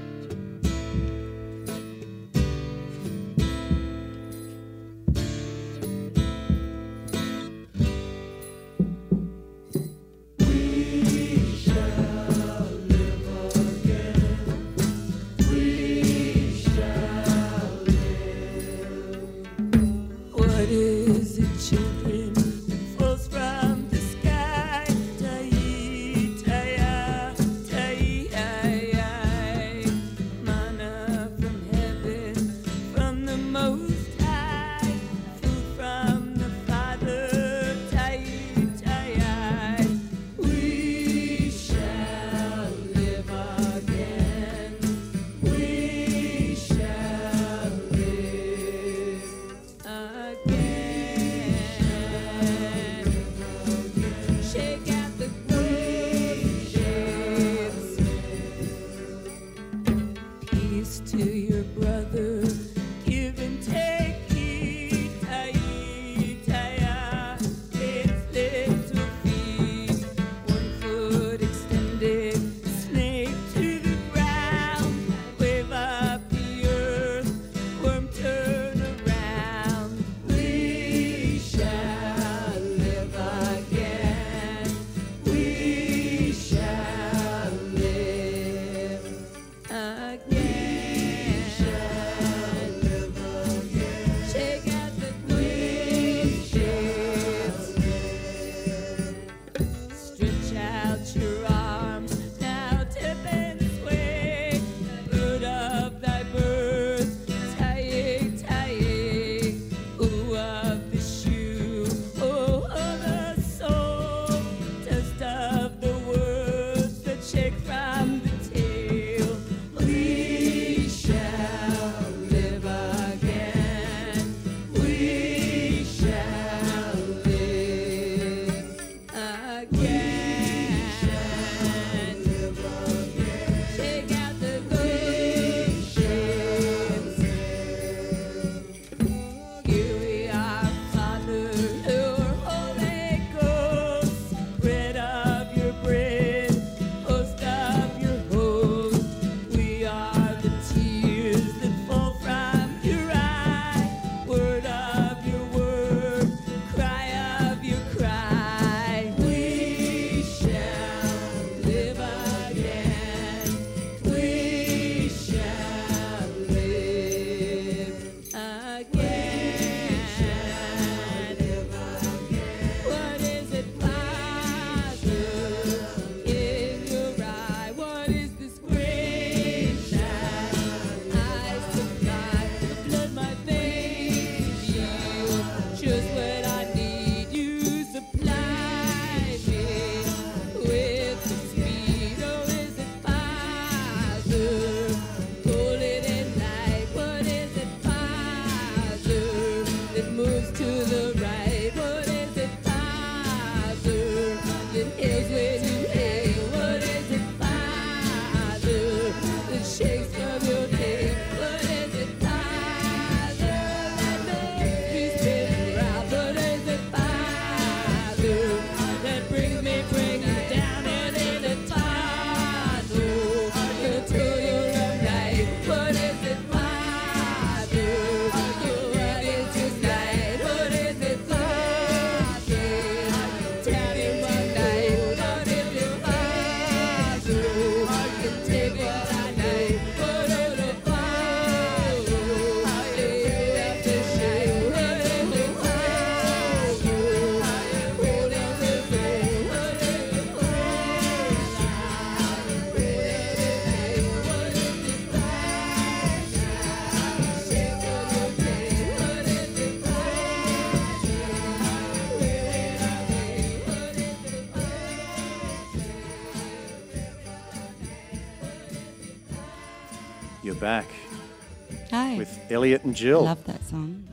[272.52, 274.08] Elliot and Jill Love that song.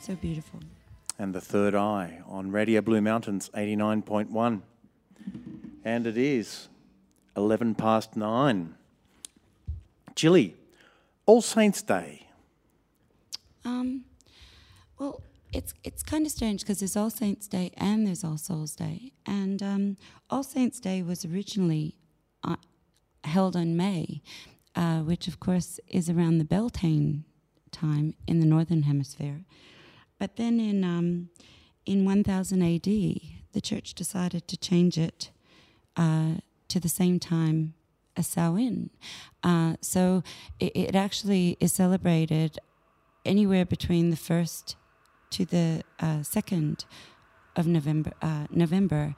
[0.00, 0.60] So beautiful.
[1.18, 4.62] and the Third Eye on Radio Blue Mountains 89.1.
[5.84, 6.68] And it is
[7.36, 8.74] 11 past nine.
[10.14, 10.56] Jilly,
[11.26, 12.26] All Saints Day.
[13.64, 14.04] Um,
[14.98, 15.20] well,
[15.52, 19.12] it's it's kind of strange because there's All Saints Day and there's All Souls Day,
[19.26, 19.96] and um,
[20.30, 21.94] All Saints Day was originally
[22.44, 22.56] uh,
[23.24, 24.22] held in May,
[24.74, 27.24] uh, which of course is around the Beltane
[27.70, 29.40] time in the northern hemisphere.
[30.18, 31.30] But then in um,
[31.86, 35.30] in 1000 AD, the church decided to change it
[35.96, 36.34] uh,
[36.68, 37.74] to the same time
[38.16, 38.90] as Samhain.
[39.42, 40.22] Uh, so
[40.58, 42.58] it, it actually is celebrated
[43.24, 44.76] anywhere between the first
[45.30, 46.84] to the uh, second
[47.56, 48.12] of November.
[48.22, 49.14] Uh, November,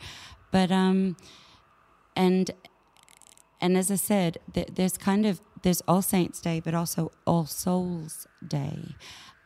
[0.50, 1.16] but um,
[2.16, 2.50] and
[3.60, 7.46] and as I said, th- there's kind of there's All Saints Day, but also All
[7.46, 8.96] Souls Day,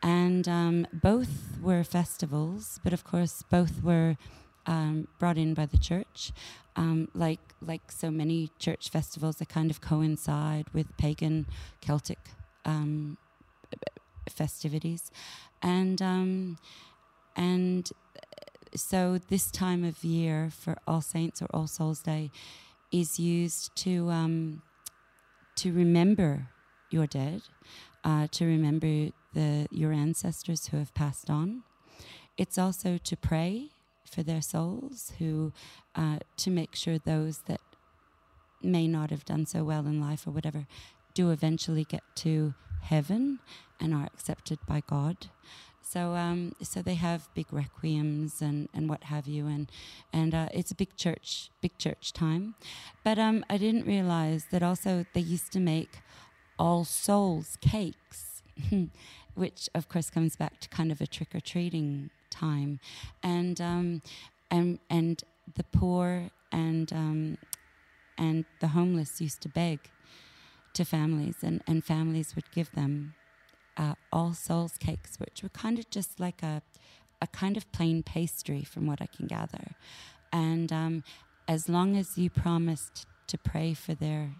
[0.01, 4.17] and um, both were festivals, but of course both were
[4.65, 6.31] um, brought in by the church.
[6.75, 11.47] Um, like like so many church festivals, they kind of coincide with pagan
[11.81, 12.19] Celtic
[12.65, 13.17] um,
[14.29, 15.11] festivities,
[15.61, 16.57] and um,
[17.35, 17.89] and
[18.75, 22.31] so this time of year for All Saints or All Souls Day
[22.91, 24.61] is used to um,
[25.57, 26.49] to remember
[26.89, 27.41] your dead,
[28.03, 31.63] uh, to remember the your ancestors who have passed on.
[32.37, 33.69] It's also to pray
[34.05, 35.51] for their souls, who
[35.95, 37.61] uh, to make sure those that
[38.61, 40.67] may not have done so well in life or whatever
[41.13, 43.39] do eventually get to heaven
[43.79, 45.27] and are accepted by God.
[45.89, 49.71] So, um, so they have big requiems and, and what have you, and
[50.11, 52.55] and uh, it's a big church, big church time.
[53.05, 55.99] But um, I didn't realize that also they used to make
[56.59, 58.43] All Souls cakes,
[59.35, 62.81] which of course comes back to kind of a trick or treating time,
[63.23, 64.01] and um,
[64.51, 65.23] and and
[65.55, 67.37] the poor and um,
[68.17, 69.79] and the homeless used to beg
[70.73, 73.13] to families, and, and families would give them
[73.77, 76.61] uh, All Souls cakes, which were kind of just like a,
[77.21, 79.75] a kind of plain pastry, from what I can gather.
[80.31, 81.03] And um,
[81.47, 84.35] as long as you promised to pray for their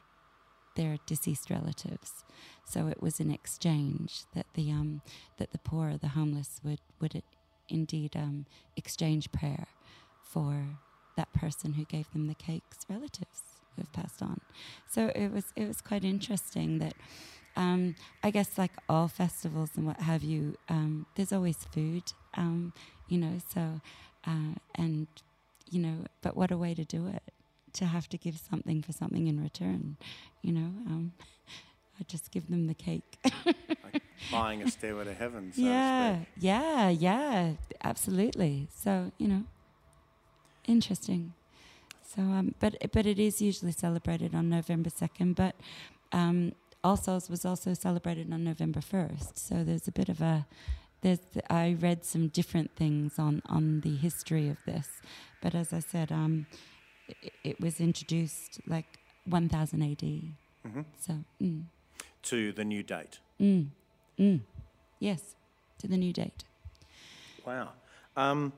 [0.75, 2.23] their deceased relatives,
[2.63, 5.01] so it was an exchange that the um,
[5.37, 7.21] that the poor, the homeless, would would
[7.69, 9.67] indeed um, exchange prayer
[10.21, 10.65] for
[11.15, 13.41] that person who gave them the cakes, relatives
[13.75, 14.39] who have passed on.
[14.89, 16.93] So it was it was quite interesting that
[17.57, 22.03] um, I guess like all festivals and what have you, um, there's always food,
[22.35, 22.71] um,
[23.09, 23.39] you know.
[23.53, 23.81] So
[24.25, 25.07] uh, and
[25.69, 27.23] you know, but what a way to do it
[27.73, 29.97] to have to give something for something in return,
[30.41, 30.71] you know.
[30.87, 31.13] Um,
[31.99, 33.17] I just give them the cake.
[33.83, 37.53] Like buying a stairway to heaven, so yeah, yeah, yeah,
[37.83, 38.67] absolutely.
[38.75, 39.43] So you know,
[40.67, 41.33] interesting.
[42.03, 45.35] So, um, but but it is usually celebrated on November second.
[45.35, 45.55] But
[46.11, 46.53] um,
[46.83, 49.37] All Souls was also celebrated on November first.
[49.37, 50.45] So there's a bit of a
[51.01, 51.19] there's
[51.49, 54.87] I read some different things on on the history of this.
[55.41, 56.47] But as I said, um,
[57.07, 58.85] it, it was introduced like
[59.25, 60.33] 1000 AD.
[60.65, 60.85] Mhm.
[60.99, 61.23] So.
[61.41, 61.65] Mm.
[62.23, 63.19] To the new date.
[63.39, 63.67] Mm.
[64.19, 64.41] Mm.
[64.99, 65.35] Yes,
[65.79, 66.43] to the new date.
[67.45, 67.69] Wow.
[68.17, 68.51] Um,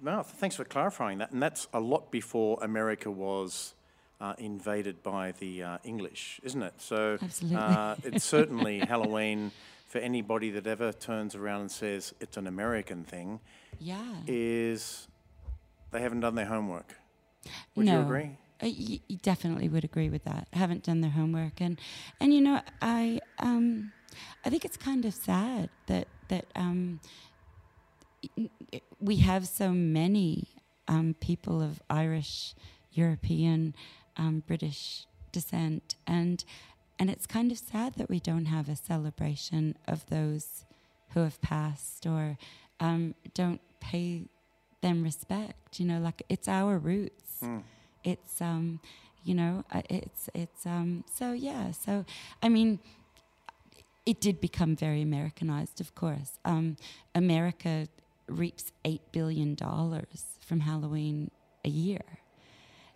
[0.00, 1.30] no, thanks for clarifying that.
[1.30, 3.74] And that's a lot before America was
[4.20, 6.74] uh, invaded by the uh, English, isn't it?
[6.78, 7.18] So
[7.54, 9.50] Uh, it's certainly Halloween
[9.86, 13.40] for anybody that ever turns around and says it's an American thing
[13.80, 14.16] Yeah.
[14.26, 15.08] is
[15.92, 16.94] they haven't done their homework.
[17.74, 17.92] Would no.
[18.00, 18.30] you agree?
[18.60, 20.48] I y- y- definitely would agree with that.
[20.52, 21.78] Haven't done their homework, and
[22.20, 23.92] and you know, I um,
[24.44, 26.98] I think it's kind of sad that that um,
[29.00, 30.48] we have so many
[30.88, 32.54] um, people of Irish,
[32.92, 33.74] European,
[34.18, 36.44] um, British descent, and
[36.98, 40.64] and it's kind of sad that we don't have a celebration of those
[41.10, 42.36] who have passed or
[42.80, 44.24] um, don't pay
[44.82, 45.78] them respect.
[45.80, 47.40] You know, like it's our roots.
[47.42, 47.62] Mm.
[48.04, 48.80] It's um,
[49.24, 51.04] You know, I- it's it's um.
[51.12, 51.72] So yeah.
[51.72, 52.04] So
[52.42, 52.78] I mean,
[54.06, 56.38] it did become very Americanized, of course.
[56.44, 56.76] Um,
[57.14, 57.88] America
[58.26, 61.30] reaps eight billion dollars from Halloween
[61.64, 62.04] a year.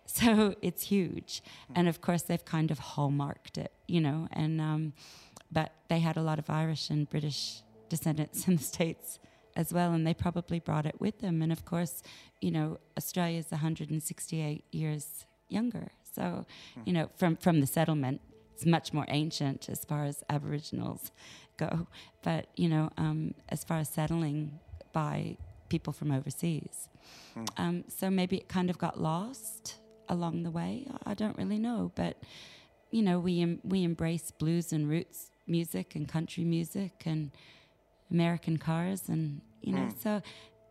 [0.15, 1.41] So it's huge,
[1.73, 4.27] and of course they've kind of hallmarked it, you know.
[4.31, 4.93] And um,
[5.51, 9.19] but they had a lot of Irish and British descendants in the states
[9.55, 11.41] as well, and they probably brought it with them.
[11.41, 12.03] And of course,
[12.41, 16.45] you know, Australia is 168 years younger, so
[16.85, 18.21] you know, from from the settlement,
[18.53, 21.11] it's much more ancient as far as Aboriginals
[21.57, 21.87] go.
[22.23, 24.59] But you know, um, as far as settling
[24.91, 25.37] by
[25.69, 26.89] people from overseas,
[27.57, 29.75] um, so maybe it kind of got lost
[30.09, 30.87] along the way.
[31.05, 32.17] I- don't really know, but
[32.91, 37.31] you know, we em- we embrace blues and roots music and country music and
[38.11, 40.21] American cars, and you know, so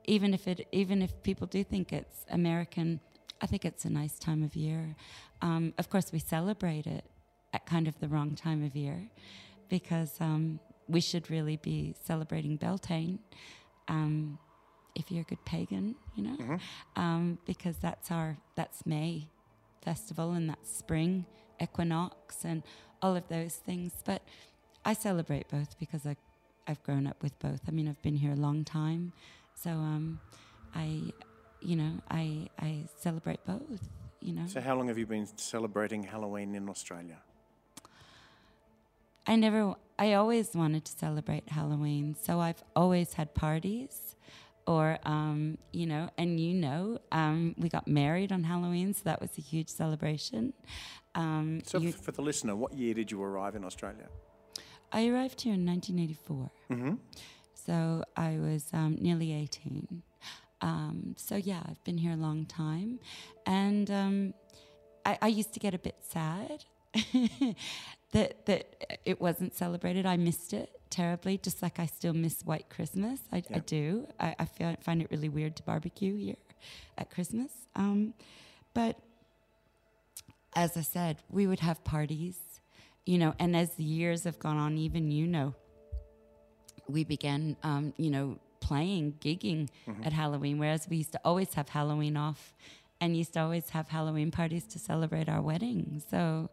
[0.07, 3.01] even if it even if people do think it's American,
[3.41, 4.95] I think it's a nice time of year.
[5.41, 7.05] Um, of course, we celebrate it
[7.53, 9.09] at kind of the wrong time of year
[9.69, 13.19] because um, we should really be celebrating Beltane.
[13.89, 14.39] Um,
[14.95, 16.59] if you're a good pagan, you know,
[16.97, 19.29] um, because that's our that's May
[19.85, 21.27] festival and that's spring
[21.61, 22.63] equinox and
[23.01, 23.93] all of those things.
[24.05, 24.23] But
[24.85, 26.17] I celebrate both because I
[26.67, 27.61] I've grown up with both.
[27.69, 29.13] I mean, I've been here a long time,
[29.55, 30.21] so um,
[30.75, 31.13] I
[31.61, 33.89] you know I I celebrate both.
[34.21, 37.19] You know, So, how long have you been celebrating Halloween in Australia?
[39.27, 42.17] I never, I always wanted to celebrate Halloween.
[42.21, 44.17] So I've always had parties
[44.67, 48.95] or, um, you know, and you know, um, we got married on Halloween.
[48.95, 50.53] So that was a huge celebration.
[51.15, 54.09] Um, So, you- for the listener, what year did you arrive in Australia?
[54.93, 56.51] I arrived here in 1984.
[56.71, 56.95] Mm-hmm.
[57.55, 60.03] So I was um, nearly 18.
[60.61, 62.99] Um, so yeah, I've been here a long time.
[63.47, 64.35] And um,
[65.05, 66.65] I, I used to get a bit sad
[68.13, 70.07] that, that it wasn't celebrated.
[70.07, 73.21] I missed it terribly, just like I still miss White Christmas.
[73.33, 74.07] I, I do.
[74.21, 76.37] I, I feel, find it really weird to barbecue here
[76.97, 77.51] at Christmas.
[77.75, 78.15] Um,
[78.75, 78.99] but
[80.55, 82.39] as I said, we would have parties,
[83.07, 85.55] you know, and as the years have gone on, even you know,
[86.89, 89.69] we began, um, you know, playing, gigging
[90.05, 92.55] at Halloween, whereas we used to always have Halloween off
[93.01, 96.03] and used to always have Halloween parties to celebrate our wedding.
[96.11, 96.51] So,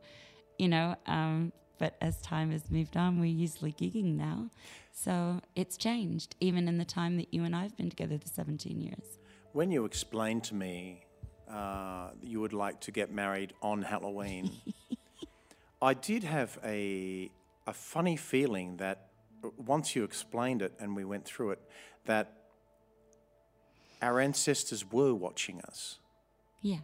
[0.60, 4.50] you know, um, but as time has moved on, we're usually gigging now.
[4.92, 8.28] So it's changed, even in the time that you and I have been together, the
[8.28, 9.18] 17 years.
[9.54, 11.06] When you explained to me
[11.50, 14.52] uh, that you would like to get married on Halloween,
[15.82, 17.32] I did have a,
[17.66, 19.08] a funny feeling that
[19.58, 21.62] once you explained it and we went through it,
[22.06, 22.34] that
[24.02, 26.00] our ancestors were watching us.
[26.62, 26.80] Yeah.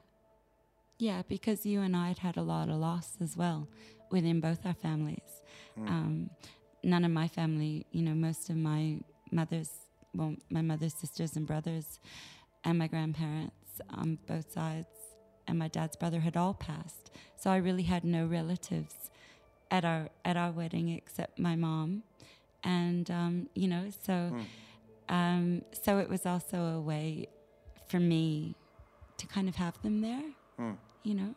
[0.98, 3.68] Yeah, because you and I had had a lot of loss as well
[4.12, 5.42] within both our families.
[5.88, 6.30] Um,
[6.84, 9.00] none of my family, you know, most of my
[9.32, 9.72] mother's,
[10.14, 12.00] well, my mother's sisters and brothers
[12.64, 14.88] and my grandparents on both sides
[15.48, 17.12] and my dad's brother had all passed.
[17.36, 19.12] So I really had no relatives
[19.70, 22.04] at our at our wedding except my mom.
[22.64, 24.14] And um, you know, so
[25.10, 27.28] um, so it was also a way
[27.88, 28.56] for me
[29.18, 30.24] to kind of have them there,
[31.04, 31.36] you know.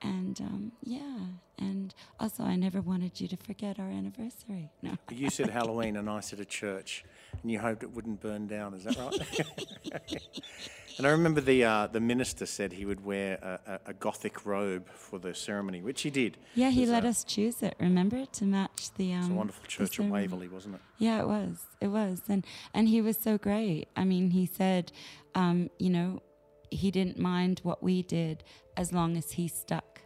[0.00, 1.18] And um, yeah,
[1.58, 4.70] and also I never wanted you to forget our anniversary.
[4.82, 7.04] No, You said Halloween and I said a church,
[7.42, 8.74] and you hoped it wouldn't burn down.
[8.74, 10.00] Is that right?
[10.98, 14.46] and I remember the uh, the minister said he would wear a, a, a gothic
[14.46, 16.36] robe for the ceremony, which he did.
[16.54, 17.74] yeah, he let a- us choose it.
[17.80, 19.20] Remember to match the um.
[19.20, 20.06] It's a wonderful church at.
[20.06, 20.80] Waverley, wasn't it?
[20.98, 21.66] Yeah, it was.
[21.80, 23.88] It was, and and he was so great.
[23.96, 24.92] I mean, he said,
[25.34, 26.22] um, you know,
[26.70, 28.44] he didn't mind what we did
[28.76, 30.00] as long as he stuck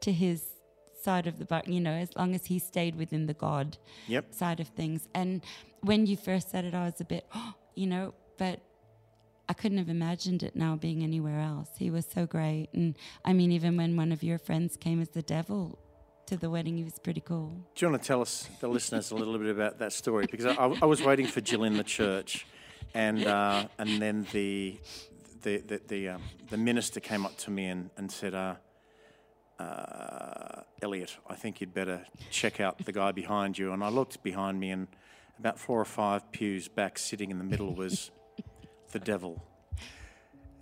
[0.00, 0.42] to his
[1.02, 1.62] side of the bar.
[1.66, 3.76] You know, as long as he stayed within the God
[4.08, 4.32] Yep.
[4.34, 5.08] side of things.
[5.14, 5.42] And
[5.80, 7.26] when you first said it, I was a bit,
[7.74, 8.60] you know, but
[9.48, 11.68] I couldn't have imagined it now being anywhere else.
[11.78, 15.08] He was so great, and I mean, even when one of your friends came as
[15.10, 15.78] the devil
[16.26, 17.50] to the wedding, he was pretty cool.
[17.74, 20.26] Do you want to tell us, the listeners, a little bit about that story?
[20.30, 22.46] Because I, I was waiting for Jill in the church,
[22.94, 24.78] and uh, and then the
[25.42, 28.54] the the the, um, the minister came up to me and and said, uh,
[29.58, 34.22] uh, "Elliot, I think you'd better check out the guy behind you." And I looked
[34.22, 34.88] behind me, and
[35.38, 38.10] about four or five pews back, sitting in the middle, was
[38.92, 39.42] the devil.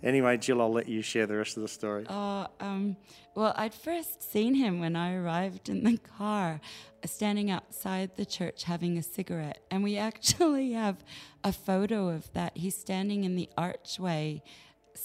[0.03, 2.05] Anyway, Jill, I'll let you share the rest of the story.
[2.07, 2.97] Uh, um,
[3.35, 6.59] well, I'd first seen him when I arrived in the car,
[7.03, 9.59] uh, standing outside the church having a cigarette.
[9.69, 11.03] And we actually have
[11.43, 12.57] a photo of that.
[12.57, 14.41] He's standing in the archway,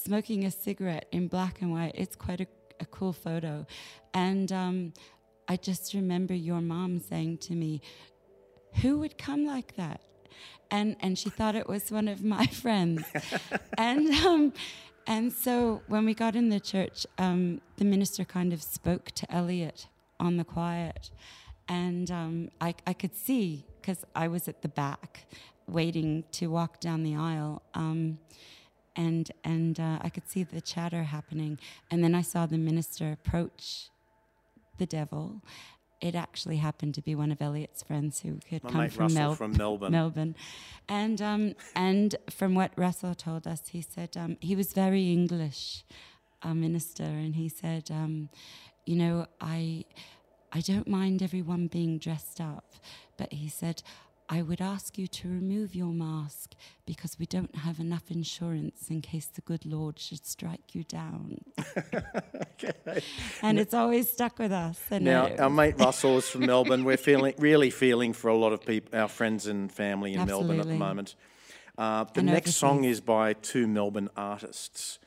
[0.03, 1.93] smoking a cigarette in black and white.
[1.95, 2.47] It's quite a,
[2.79, 3.65] a cool photo.
[4.13, 4.93] And um,
[5.47, 7.81] I just remember your mom saying to me,
[8.81, 10.01] Who would come like that?
[10.69, 13.03] And, and she thought it was one of my friends.
[13.77, 14.53] and, um,
[15.05, 19.31] and so when we got in the church, um, the minister kind of spoke to
[19.33, 19.87] Elliot
[20.19, 21.09] on the quiet.
[21.69, 25.27] And um, I, I could see, because I was at the back
[25.67, 27.61] waiting to walk down the aisle.
[27.73, 28.19] Um,
[28.97, 31.59] and and uh, I could see the chatter happening.
[31.89, 33.89] And then I saw the minister approach
[34.79, 35.41] the devil.
[35.99, 39.03] It actually happened to be one of Elliot's friends who had My come mate from,
[39.03, 39.91] Russell Mel- from Melbourne.
[39.91, 40.35] Melbourne,
[40.89, 45.83] and um, and from what Russell told us, he said um, he was very English,
[46.43, 48.29] a minister, and he said, um,
[48.85, 49.85] you know, I
[50.51, 52.73] I don't mind everyone being dressed up,
[53.17, 53.83] but he said.
[54.29, 56.53] I would ask you to remove your mask
[56.85, 61.39] because we don't have enough insurance in case the good Lord should strike you down.
[63.41, 64.79] And it's always stuck with us.
[64.91, 66.83] And Now, uh, our mate Russell is from Melbourne.
[66.83, 70.59] We're feeling really feeling for a lot of people, our friends and family in Melbourne
[70.59, 71.15] at the moment.
[71.77, 74.99] Uh, the And next song is by two Melbourne artists,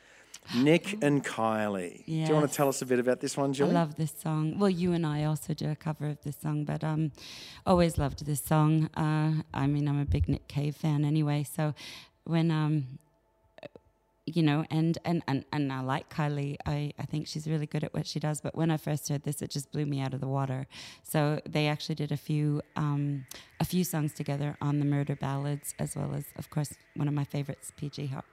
[0.55, 2.05] Nick and Kylie.
[2.07, 4.59] Do you want to tell us a bit about this one, I love this song.
[4.59, 7.13] Well, you and I also do a cover of this song, but um,
[7.67, 8.87] always loved this song.
[8.97, 11.75] Uh, I mean, I'm a big Nick Cave fan anyway, so
[12.25, 12.99] when um,
[14.27, 16.57] you know, and and and and I like Kylie.
[16.67, 18.41] I I think she's really good at what she does.
[18.41, 20.67] But when I first heard this, it just blew me out of the water.
[21.03, 23.27] So they actually did a few um,
[23.59, 27.15] a few songs together on the Murder Ballads, as well as, of course, one of
[27.15, 28.25] my favorites, PJ Har-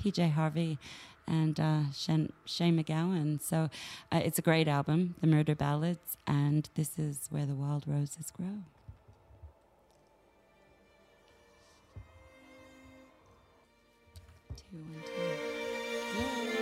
[0.00, 0.78] PJ Harvey
[1.26, 3.42] and uh, Shen- Shane MacGowan.
[3.42, 3.68] So
[4.12, 8.30] uh, it's a great album, The Murder Ballads, and this is where the wild roses
[8.30, 8.62] grow.
[14.56, 15.12] Two, one, two.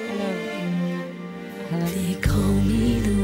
[0.09, 0.31] Hello.
[1.71, 1.87] Hello.
[1.87, 3.24] They call me the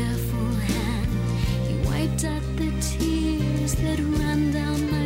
[0.00, 1.12] careful hand,
[1.68, 4.99] he wiped out the tears that ran down my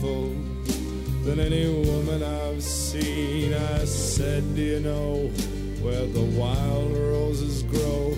[0.00, 0.30] beautiful
[1.24, 3.52] than any woman I've seen.
[3.52, 5.28] I said, Do you know
[5.82, 8.16] where the wild roses grow?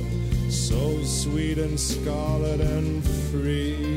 [0.49, 3.92] So sweet and scarlet and free.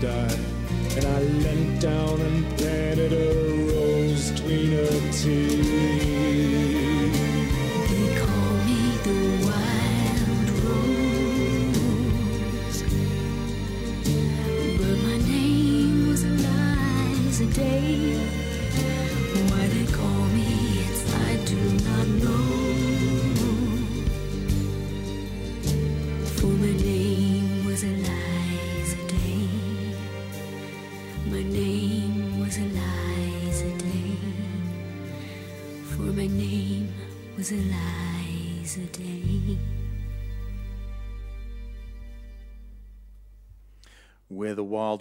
[0.00, 0.39] Die.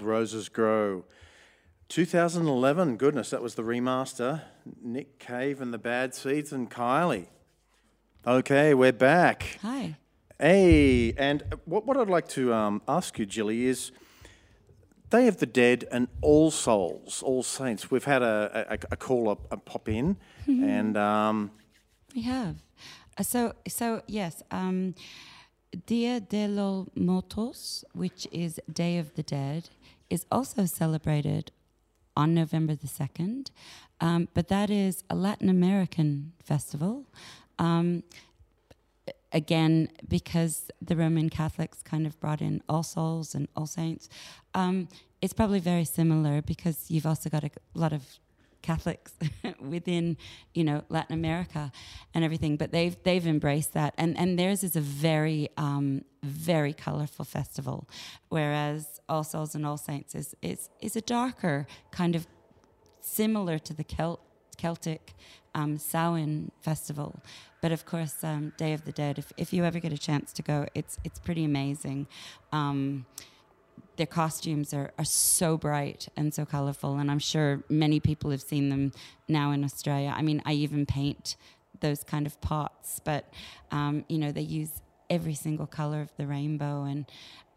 [0.09, 1.05] Roses Grow.
[1.89, 4.41] 2011, goodness, that was the remaster.
[4.81, 7.27] Nick Cave and the Bad Seeds and Kylie.
[8.25, 9.59] Okay, we're back.
[9.61, 9.97] Hi.
[10.39, 13.91] Hey, and what, what I'd like to um, ask you, Jilly, is
[15.11, 17.91] Day of the Dead and All Souls, All Saints.
[17.91, 21.51] We've had a, a, a call up, a pop in, and um,
[22.15, 22.55] We have.
[23.15, 24.95] Uh, so, so yes, um,
[25.85, 29.69] Dia de los Muertos, which is Day of the Dead,
[30.09, 31.51] is also celebrated
[32.15, 33.49] on November the 2nd.
[34.01, 37.05] Um, but that is a Latin American festival.
[37.57, 38.03] Um,
[39.31, 44.09] again, because the Roman Catholics kind of brought in All Souls and All Saints,
[44.53, 44.87] um,
[45.21, 48.03] it's probably very similar because you've also got a lot of
[48.61, 49.13] Catholics
[49.59, 50.17] within,
[50.53, 51.71] you know, Latin America
[52.13, 52.57] and everything.
[52.57, 57.87] But they've they've embraced that, and and theirs is a very um, very colorful festival,
[58.29, 62.27] whereas All Souls and All Saints is is is a darker kind of
[63.01, 64.19] similar to the Celt,
[64.57, 65.13] Celtic
[65.55, 67.21] um, Samhain festival.
[67.61, 69.17] But of course, um, Day of the Dead.
[69.17, 72.07] If, if you ever get a chance to go, it's it's pretty amazing.
[72.51, 73.05] Um,
[73.99, 78.41] their costumes are, are so bright and so colorful, and I'm sure many people have
[78.41, 78.93] seen them
[79.27, 80.13] now in Australia.
[80.15, 81.35] I mean, I even paint
[81.81, 83.25] those kind of pots, but
[83.71, 84.71] um, you know they use
[85.09, 87.05] every single color of the rainbow, and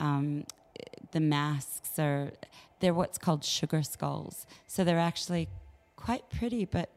[0.00, 0.44] um,
[1.12, 2.32] the masks are
[2.80, 4.44] they're what's called sugar skulls.
[4.66, 5.48] So they're actually
[5.94, 6.90] quite pretty, but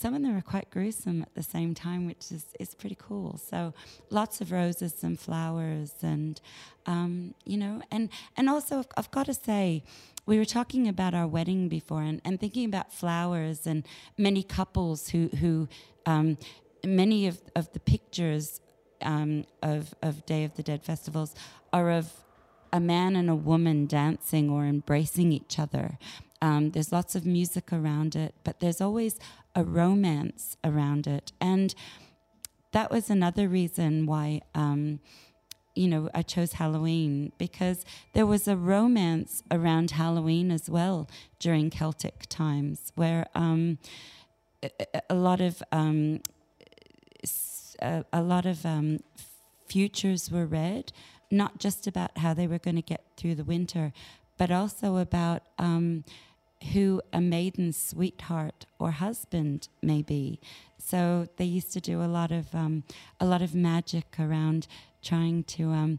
[0.00, 3.36] some of them are quite gruesome at the same time, which is, is pretty cool.
[3.36, 3.74] So
[4.08, 6.40] lots of roses and flowers, and
[6.86, 9.84] um, you know, and and also I've, I've got to say,
[10.24, 13.86] we were talking about our wedding before, and, and thinking about flowers and
[14.16, 15.68] many couples who who
[16.06, 16.38] um,
[16.82, 18.62] many of of the pictures
[19.02, 21.34] um, of of Day of the Dead festivals
[21.74, 22.10] are of
[22.72, 25.98] a man and a woman dancing or embracing each other.
[26.42, 29.18] Um, there's lots of music around it, but there's always
[29.54, 31.32] a romance around it.
[31.40, 31.74] And
[32.72, 35.00] that was another reason why, um,
[35.74, 41.70] you know, I chose Halloween because there was a romance around Halloween as well during
[41.70, 43.78] Celtic times where um,
[45.08, 46.20] a, lot of um,
[47.80, 49.00] a, a lot of um,
[49.66, 50.92] futures were read,
[51.30, 53.92] not just about how they were going to get through the winter,
[54.36, 56.04] but also about um,
[56.72, 60.40] who a maiden's sweetheart or husband may be.
[60.78, 62.84] So they used to do a lot of um,
[63.18, 64.66] a lot of magic around
[65.02, 65.98] trying to um,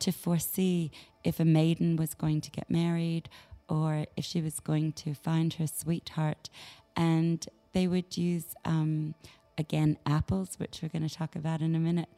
[0.00, 0.90] to foresee
[1.22, 3.28] if a maiden was going to get married
[3.68, 6.50] or if she was going to find her sweetheart,
[6.96, 9.14] and they would use um,
[9.56, 12.08] again apples, which we're going to talk about in a minute,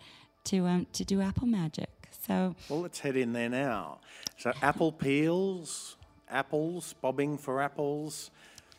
[0.45, 1.91] to um, to do apple magic.
[2.27, 3.99] So well, let's head in there now.
[4.39, 5.97] So, apple peels,
[6.33, 8.31] apples, bobbing for apples,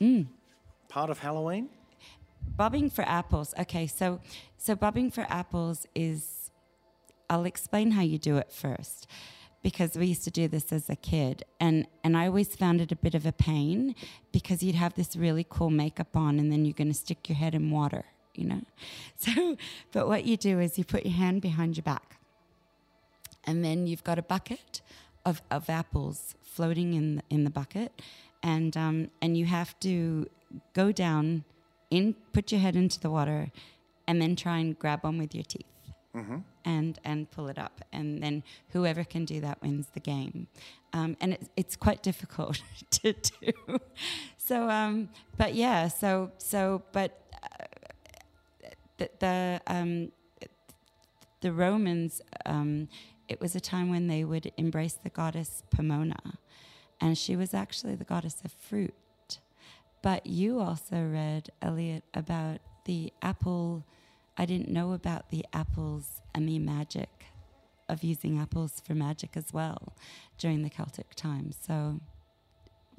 [0.02, 0.26] mm.
[0.90, 1.70] part of Halloween.
[2.58, 3.54] bobbing for apples.
[3.60, 4.20] Okay, so
[4.58, 6.52] so bobbing for apples is
[7.30, 9.08] I'll explain how you do it first
[9.62, 12.92] because we used to do this as a kid and and I always found it
[12.92, 13.96] a bit of a pain
[14.32, 17.38] because you'd have this really cool makeup on and then you're going to stick your
[17.38, 18.62] head in water, you know.
[19.18, 19.58] So
[19.92, 22.18] but what you do is you put your hand behind your back
[23.46, 24.82] and then you've got a bucket
[25.26, 28.02] of, of apples floating in the, in the bucket,
[28.42, 30.28] and um, and you have to
[30.74, 31.44] go down,
[31.90, 33.52] in put your head into the water,
[34.08, 35.66] and then try and grab one with your teeth,
[36.66, 40.48] and and pull it up, and then whoever can do that wins the game,
[40.94, 42.62] um, and it's it's quite difficult
[42.92, 43.80] to do.
[44.38, 47.66] So, um, but yeah, so so but uh,
[48.98, 50.12] the, the um,
[51.44, 52.88] the Romans, um,
[53.28, 56.38] it was a time when they would embrace the goddess Pomona,
[57.00, 58.94] and she was actually the goddess of fruit.
[60.02, 63.86] But you also read, Elliot, about the apple.
[64.38, 67.26] I didn't know about the apples and the magic
[67.88, 69.94] of using apples for magic as well
[70.38, 71.58] during the Celtic times.
[71.66, 72.02] So,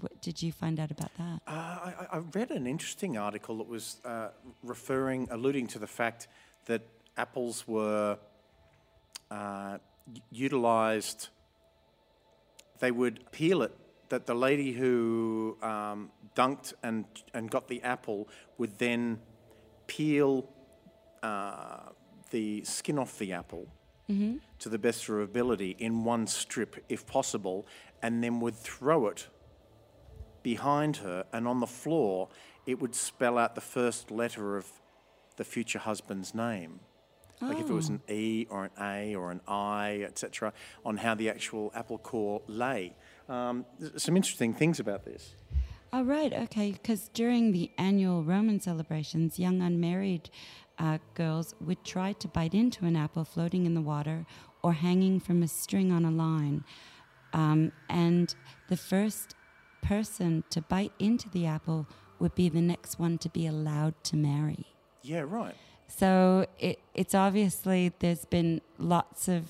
[0.01, 1.41] what did you find out about that?
[1.47, 4.29] Uh, I, I read an interesting article that was uh,
[4.63, 6.29] referring, alluding to the fact
[6.67, 6.83] that
[7.17, 8.19] apples were
[9.31, 9.79] uh,
[10.31, 11.29] utilized,
[12.81, 13.77] they would peel it,
[14.09, 18.29] that the lady who um, dunked and, and got the apple
[18.59, 19.19] would then
[19.87, 20.49] peel
[21.23, 21.91] uh,
[22.31, 23.67] the skin off the apple
[24.59, 27.67] to the best of her ability in one strip, if possible,
[28.03, 29.29] and then would throw it
[30.43, 32.29] behind her, and on the floor,
[32.67, 34.67] it would spell out the first letter of
[35.37, 36.81] the future husband's name.
[37.49, 40.53] Like if it was an E or an A or an I, etc.,
[40.85, 42.95] on how the actual apple core lay.
[43.29, 43.65] Um,
[43.97, 45.35] some interesting things about this.
[45.93, 50.29] Oh, right, okay, because during the annual Roman celebrations, young unmarried
[50.79, 54.27] uh, girls would try to bite into an apple floating in the water
[54.63, 56.65] or hanging from a string on a line.
[57.33, 58.35] Um, and
[58.69, 59.37] the first
[59.83, 61.87] person to bite into the apple
[62.19, 64.67] would be the next one to be allowed to marry.
[65.03, 65.55] Yeah, right.
[65.89, 69.45] So it, it's obviously there's been lots of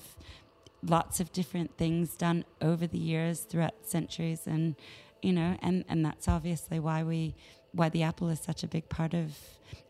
[0.83, 4.75] lots of different things done over the years throughout centuries and
[5.21, 7.33] you know and and that's obviously why we
[7.71, 9.37] why the apple is such a big part of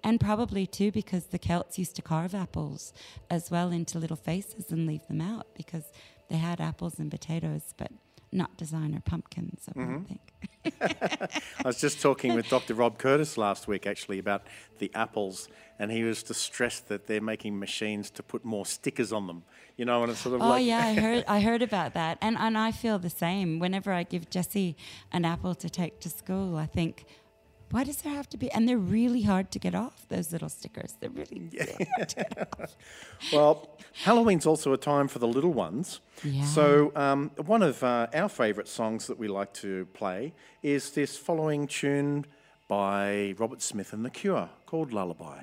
[0.04, 2.94] and probably too because the Celts used to carve apples
[3.30, 5.92] as well into little faces and leave them out because
[6.30, 7.92] they had apples and potatoes but
[8.36, 10.04] not designer pumpkins I don't mm-hmm.
[10.04, 10.22] think.
[11.64, 12.74] I was just talking with Dr.
[12.74, 14.44] Rob Curtis last week actually about
[14.80, 15.48] the apples,
[15.80, 19.44] and he was distressed that they're making machines to put more stickers on them.
[19.78, 20.66] You know, and it's sort of Oh like.
[20.66, 23.60] yeah, I heard I heard about that, and and I feel the same.
[23.60, 24.76] Whenever I give Jesse
[25.12, 27.06] an apple to take to school, I think,
[27.76, 28.50] why does there have to be?
[28.52, 30.96] And they're really hard to get off those little stickers.
[31.02, 32.76] They're really, really hard to get off.
[33.34, 36.00] Well, Halloween's also a time for the little ones.
[36.24, 36.46] Yeah.
[36.46, 41.18] So, um, one of uh, our favourite songs that we like to play is this
[41.18, 42.26] following tune
[42.70, 45.42] by Robert Smith and The Cure called Lullaby.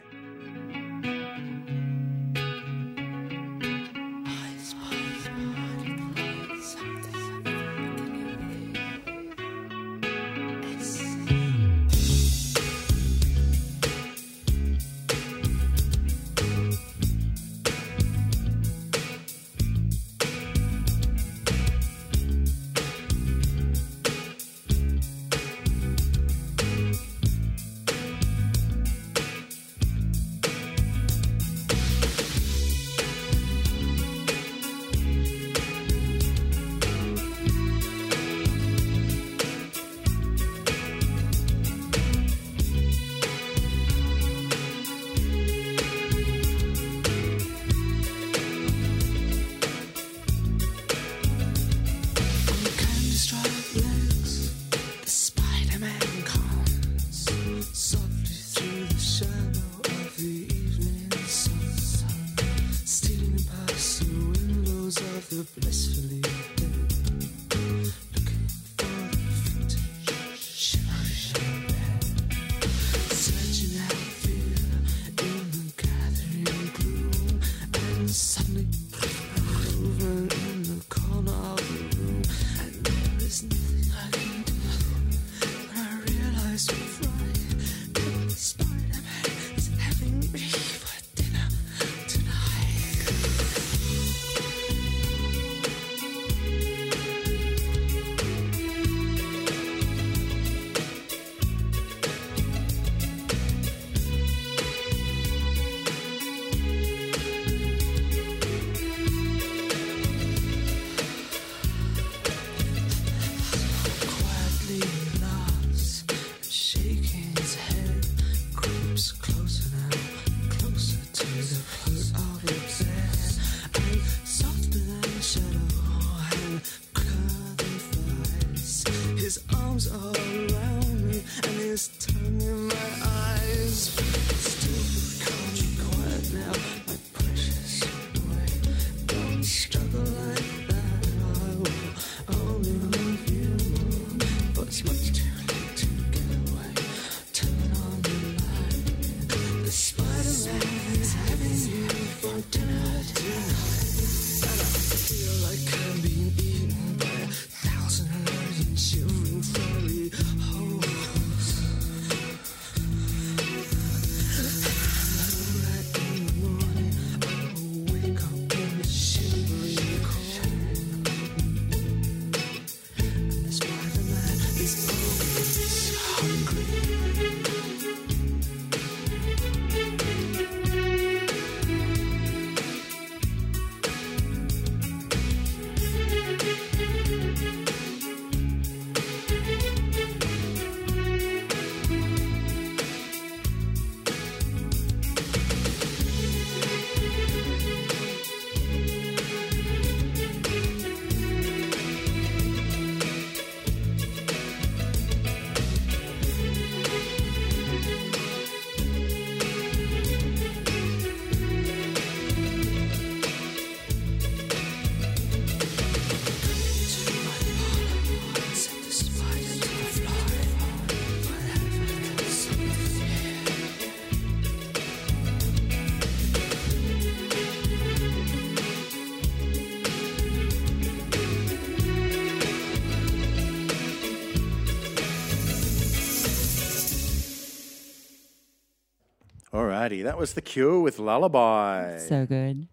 [240.02, 241.98] That was The Cure with Lullaby.
[241.98, 242.68] So good.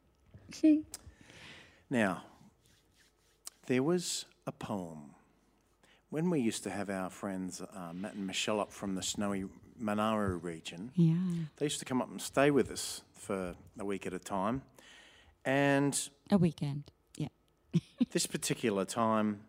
[1.92, 2.22] Now,
[3.66, 5.16] there was a poem.
[6.12, 9.46] When we used to have our friends uh, Matt and Michelle up from the snowy
[9.80, 11.16] Monaro region, Yeah.
[11.58, 14.62] they used to come up and stay with us for a week at a time.
[15.46, 16.00] And
[16.30, 16.92] A weekend.
[17.18, 17.30] Yeah.
[18.12, 19.40] this particular time,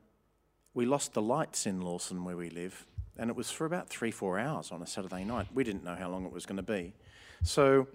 [0.73, 2.87] we lost the lights in Lawson where we live,
[3.19, 5.49] and it was for about three, four hours on a Saturday night.
[5.53, 6.95] We didn't know how long it was going to be.
[7.43, 7.89] So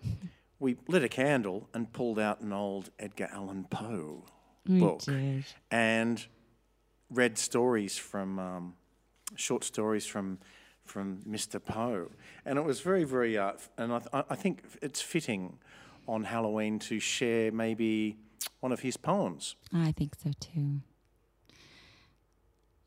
[0.60, 4.26] we lit a candle and pulled out an old Edgar Allan Poe
[4.66, 5.46] book did.
[5.70, 6.26] and
[7.12, 8.74] read stories from um,
[9.36, 10.39] short stories from
[10.84, 11.64] from Mr.
[11.64, 12.12] Poe,
[12.46, 13.38] and it was very, very.
[13.38, 15.58] Uh, and I, th- I think it's fitting
[16.08, 18.18] on Halloween to share maybe
[18.60, 19.56] one of his poems.
[19.74, 20.82] I think so too.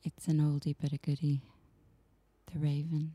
[0.04, 1.42] It's an oldie but a goodie.
[2.52, 3.14] The Raven.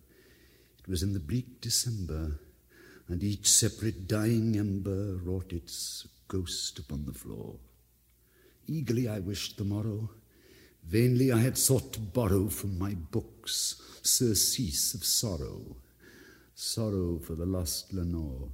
[0.83, 2.39] it was in the bleak December,
[3.07, 7.55] and each separate dying ember wrought its ghost upon the floor.
[8.67, 10.09] Eagerly I wished the morrow.
[10.87, 15.75] Vainly I had sought to borrow from my books surcease of sorrow,
[16.55, 18.49] sorrow for the lost Lenore,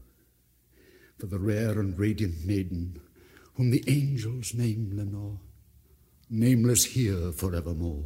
[1.18, 3.00] for the rare and radiant maiden
[3.56, 5.40] whom the angels name Lenore,
[6.30, 8.06] nameless here forevermore.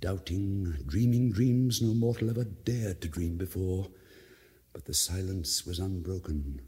[0.00, 3.88] doubting, dreaming dreams no mortal ever dared to dream before.
[4.72, 6.60] But the silence was unbroken,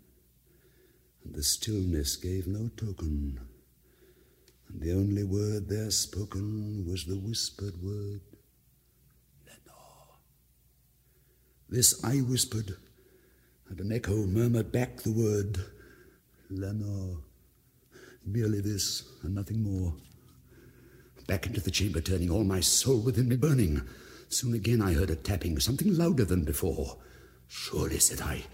[1.25, 3.39] and the stillness gave no token,
[4.69, 8.21] and the only word there spoken was the whispered word,
[9.47, 10.19] Lenore.
[11.69, 12.77] This I whispered,
[13.69, 15.59] and an echo murmured back the word,
[16.49, 17.19] Lenore.
[18.25, 19.95] Merely this, and nothing more.
[21.29, 23.83] Back into the chamber turning, all my soul within me burning.
[24.31, 26.97] Soon again I heard a tapping, something louder than before.
[27.47, 28.45] Surely, said I,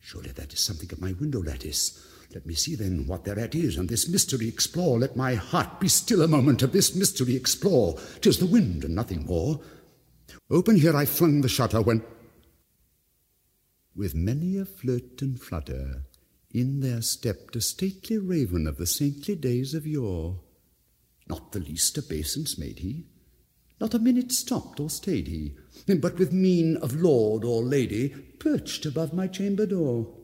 [0.00, 2.02] surely that is something at my window lattice.
[2.34, 4.98] Let me see then what thereat is, and this mystery explore.
[4.98, 8.00] Let my heart be still a moment, of this mystery explore.
[8.20, 9.60] 'Tis the wind and nothing more.
[10.50, 12.02] Open here I flung the shutter when,
[13.94, 16.06] with many a flirt and flutter,
[16.50, 20.40] in there stepped a stately raven of the saintly days of yore.
[21.28, 23.06] Not the least obeisance made he,
[23.80, 25.54] not a minute stopped or stayed he,
[25.86, 30.14] but with mien of lord or lady perched above my chamber door.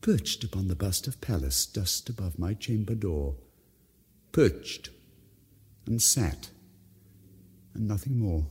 [0.00, 3.36] Perched upon the bust of Pallas dust above my chamber door.
[4.32, 4.90] Perched
[5.86, 6.50] and sat,
[7.74, 8.46] and nothing more.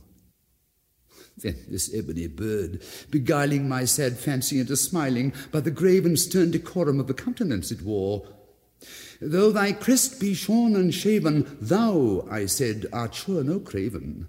[1.36, 6.50] Then this ebony bird, beguiling my sad fancy into smiling by the grave and stern
[6.50, 8.26] decorum of the countenance it wore,
[9.20, 14.28] Though thy crest be shorn and shaven, thou, I said, art sure no craven.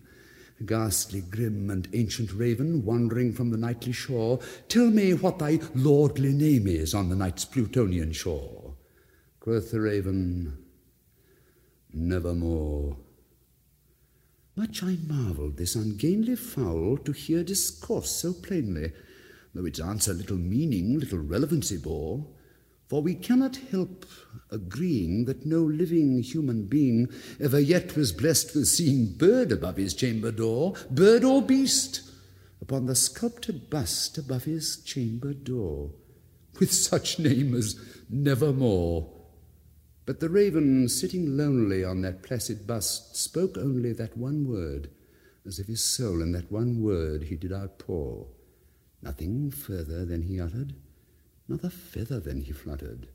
[0.65, 6.33] Ghastly, grim, and ancient raven, wandering from the nightly shore, tell me what thy lordly
[6.33, 8.75] name is on the night's Plutonian shore.
[9.39, 10.57] Quoth the raven,
[11.93, 12.97] Nevermore.
[14.55, 18.91] Much I marvelled this ungainly fowl to hear discourse so plainly,
[19.53, 22.27] though its answer little meaning, little relevancy bore.
[22.89, 24.07] For we cannot help
[24.49, 27.07] agreeing that no living human being
[27.39, 32.01] ever yet was blessed with seeing bird above his chamber door, bird or beast,
[32.59, 35.91] upon the sculptured bust above his chamber door,
[36.59, 37.79] with such name as
[38.09, 39.13] Nevermore.
[40.07, 44.89] But the raven, sitting lonely on that placid bust, spoke only that one word,
[45.45, 48.25] as if his soul in that one word he did outpour.
[49.03, 50.73] Nothing further than he uttered,
[51.49, 53.07] not a feather then he fluttered,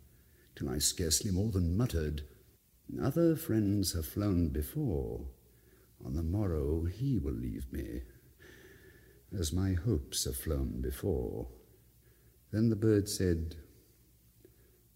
[0.56, 2.22] till I scarcely more than muttered,
[3.00, 5.26] Other friends have flown before,
[6.04, 8.02] on the morrow he will leave me,
[9.36, 11.46] as my hopes have flown before.
[12.50, 13.56] Then the bird said,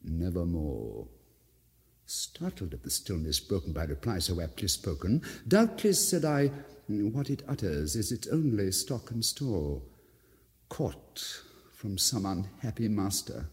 [0.03, 1.09] Nevermore.
[2.07, 6.51] Startled at the stillness broken by reply so aptly spoken, doubtless, said I,
[6.89, 9.83] what it utters is its only stock and store,
[10.69, 11.43] caught
[11.79, 13.47] from some unhappy master,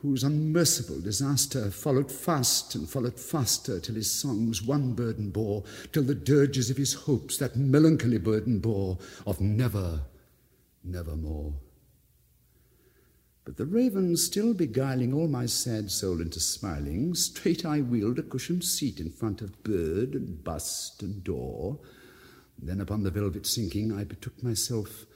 [0.00, 5.62] whose unmerciful disaster followed fast and followed faster till his songs one burden bore,
[5.92, 10.00] till the dirges of his hopes that melancholy burden bore of never,
[10.82, 11.54] nevermore.
[13.44, 18.24] But the raven still beguiling all my sad soul into smiling, straight I wheeled a
[18.24, 21.78] cushioned seat in front of bird and bust and door.
[22.60, 25.06] Then upon the velvet sinking, I betook myself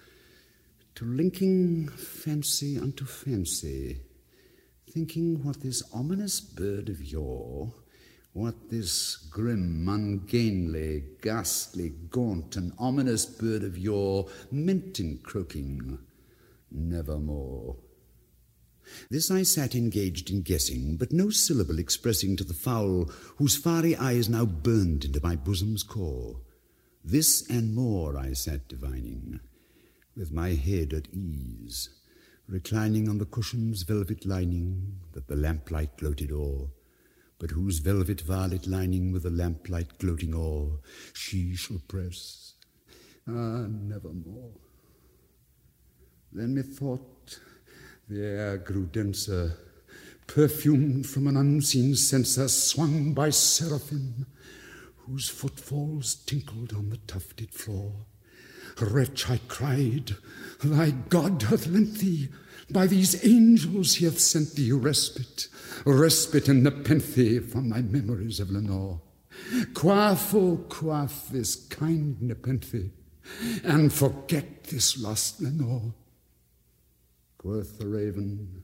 [0.97, 4.01] to linking fancy unto fancy,
[4.91, 7.71] thinking what this ominous bird of yore,
[8.33, 15.99] what this grim, ungainly, ghastly, gaunt, and ominous bird of yore meant in croaking,
[16.71, 17.77] nevermore.
[19.11, 23.95] This I sat engaged in guessing, but no syllable expressing to the fowl whose fiery
[23.97, 26.41] eyes now burned into my bosom's core.
[27.05, 29.41] This and more I sat divining,
[30.17, 31.91] with my head at ease,
[32.49, 36.69] reclining on the cushion's velvet lining that the lamplight gloated o'er,
[37.39, 40.79] but whose velvet violet lining with the lamplight gloating o'er
[41.13, 42.55] she shall press,
[43.29, 44.53] ah, nevermore.
[46.33, 47.39] Then methought
[48.09, 49.59] the air grew denser,
[50.27, 54.27] perfumed from an unseen censer swung by seraphim,
[54.99, 57.93] whose footfalls tinkled on the tufted floor.
[58.81, 60.17] Wretch, I cried,
[60.63, 62.29] thy God hath lent thee,
[62.71, 65.49] by these angels he hath sent thee respite,
[65.85, 69.01] respite and nepenthe from my memories of Lenore.
[69.75, 72.91] Quaff, oh, quaff this kind nepenthe,
[73.65, 75.95] and forget this lost Lenore.
[77.39, 78.63] Quoth the raven,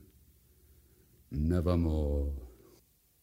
[1.31, 2.31] Nevermore.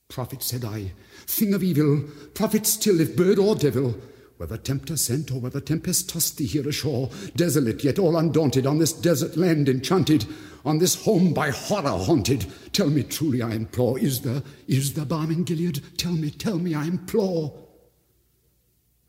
[0.09, 0.93] Prophet, said I,
[1.27, 2.03] thing of evil,
[2.35, 3.95] prophet still, if bird or devil,
[4.41, 8.79] whether tempter sent or whether tempest tossed thee here ashore, desolate yet all undaunted, on
[8.79, 10.25] this desert land enchanted,
[10.65, 15.05] on this home by horror haunted, tell me truly, I implore, is there, is there
[15.05, 15.83] balm in Gilead?
[15.99, 17.53] Tell me, tell me, I implore.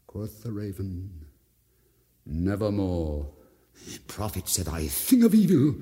[0.06, 1.10] Quoth the raven,
[2.26, 3.26] Nevermore.
[4.08, 5.76] Prophet, said I, thing of evil,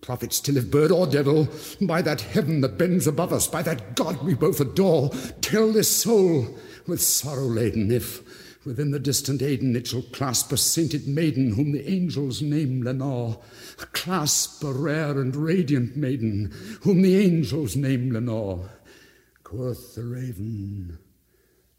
[0.00, 1.46] Prophet still if bird or devil,
[1.82, 5.10] by that heaven that bends above us, by that God we both adore,
[5.42, 6.48] tell this soul
[6.86, 8.22] with sorrow laden if
[8.64, 13.40] within the distant Aidenn it shall clasp a sainted maiden whom the angels name Lenore,
[13.92, 18.70] clasp a rare and radiant maiden whom the angels name Lenore.
[19.42, 20.98] Quoth the raven,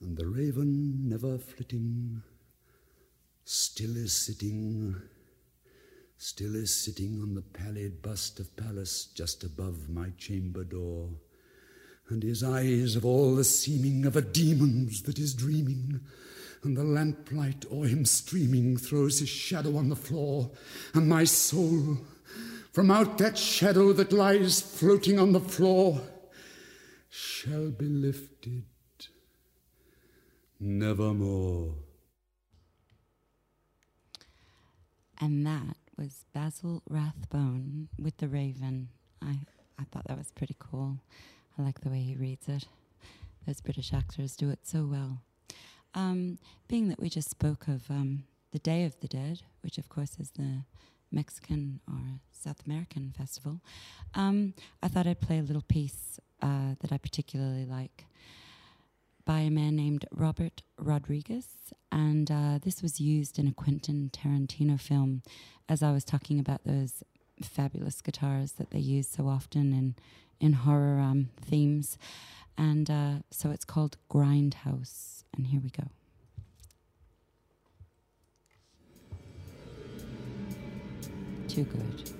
[0.00, 2.22] and the raven never flitting,
[3.44, 4.96] still is sitting,
[6.16, 11.10] still is sitting on the pallid bust of Pallas just above my chamber door,
[12.08, 16.00] and his eyes of all the seeming of a demon's that is dreaming,
[16.62, 20.50] and the lamplight o'er him streaming throws his shadow on the floor,
[20.94, 21.98] and my soul,
[22.72, 26.00] from out that shadow that lies floating on the floor,
[27.10, 28.64] shall be lifted
[30.60, 31.74] nevermore.
[35.20, 38.88] And that was Basil Rathbone with The Raven.
[39.22, 39.40] I,
[39.78, 40.98] I thought that was pretty cool.
[41.58, 42.66] I like the way he reads it.
[43.46, 45.22] Those British actors do it so well.
[45.94, 46.38] Um,
[46.68, 50.16] being that we just spoke of um, the Day of the Dead, which of course
[50.18, 50.62] is the
[51.10, 52.00] Mexican or
[52.32, 53.60] South American festival,
[54.14, 58.06] um, I thought I'd play a little piece uh, that I particularly like
[59.30, 61.46] by a man named Robert Rodriguez.
[61.92, 65.22] And uh, this was used in a Quentin Tarantino film,
[65.68, 67.04] as I was talking about those
[67.40, 69.94] fabulous guitars that they use so often in,
[70.40, 71.96] in horror um, themes.
[72.58, 75.22] And uh, so it's called Grindhouse.
[75.36, 75.84] And here we go.
[81.46, 82.19] Too good.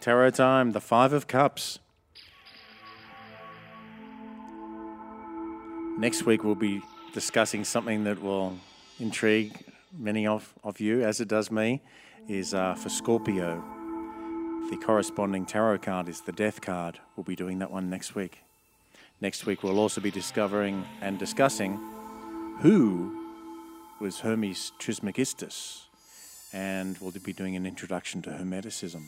[0.00, 0.72] Tarot time.
[0.72, 1.78] The Five of Cups.
[5.98, 6.82] Next week we'll be
[7.12, 8.58] discussing something that will
[8.98, 9.52] intrigue
[9.96, 11.82] many of, of you, as it does me,
[12.28, 13.62] is uh, for Scorpio.
[14.70, 17.00] The corresponding tarot card is the Death card.
[17.16, 18.38] We'll be doing that one next week.
[19.20, 21.78] Next week we'll also be discovering and discussing
[22.60, 23.16] who
[24.00, 25.88] was Hermes Trismegistus,
[26.52, 29.04] and we'll be doing an introduction to Hermeticism.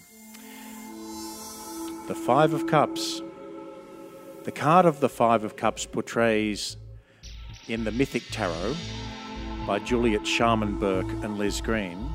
[2.13, 3.23] The Five of Cups.
[4.45, 6.77] The card of the Five of Cups portrays
[7.69, 8.75] in the Mythic Tarot
[9.67, 12.13] by Juliet Sharman Burke and Liz Greene,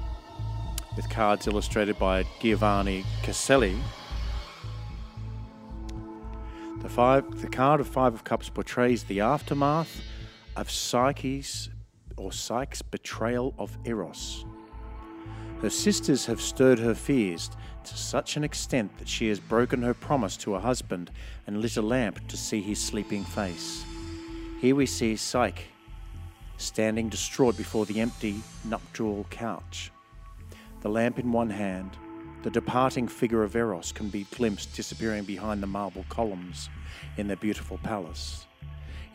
[0.95, 3.75] with cards illustrated by Giovanni Caselli.
[6.83, 10.03] The, five, the card of Five of Cups portrays the aftermath
[10.55, 11.71] of Psyche's
[12.17, 14.45] or Psyche's betrayal of Eros.
[15.61, 17.49] Her sisters have stirred her fears
[17.85, 21.09] to such an extent that she has broken her promise to her husband
[21.47, 23.83] and lit a lamp to see his sleeping face.
[24.61, 25.63] Here we see Psyche
[26.57, 29.91] standing distraught before the empty nuptial couch.
[30.81, 31.97] The lamp in one hand,
[32.43, 36.69] the departing figure of Eros can be glimpsed disappearing behind the marble columns
[37.17, 38.45] in their beautiful palace.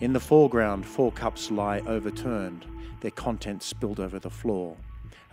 [0.01, 2.67] In the foreground, four cups lie overturned,
[3.01, 4.77] their contents spilled over the floor.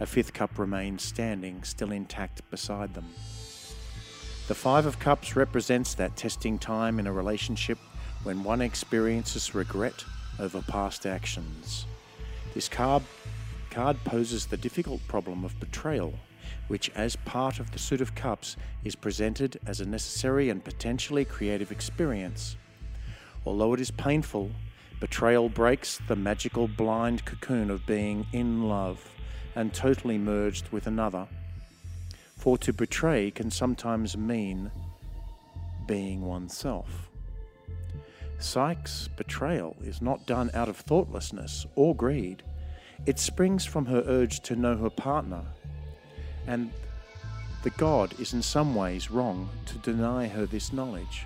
[0.02, 3.06] A fifth cup remains standing, still intact beside them.
[4.48, 7.78] The Five of Cups represents that testing time in a relationship
[8.24, 10.06] when one experiences regret
[10.40, 11.86] over past actions.
[12.54, 13.04] This card,
[13.72, 16.14] card poses the difficult problem of betrayal,
[16.70, 18.56] which, as part of the suit of cups,
[18.86, 22.56] is presented as a necessary and potentially creative experience.
[23.46, 24.52] Although it is painful,
[25.02, 29.06] betrayal breaks the magical blind cocoon of being in love
[29.60, 31.28] and totally merged with another.
[32.38, 34.72] For to betray can sometimes mean
[35.86, 37.10] being oneself.
[38.40, 42.42] Psyche's betrayal is not done out of thoughtlessness or greed.
[43.06, 45.44] It springs from her urge to know her partner.
[46.48, 46.72] And
[47.64, 51.26] the god is in some ways wrong to deny her this knowledge.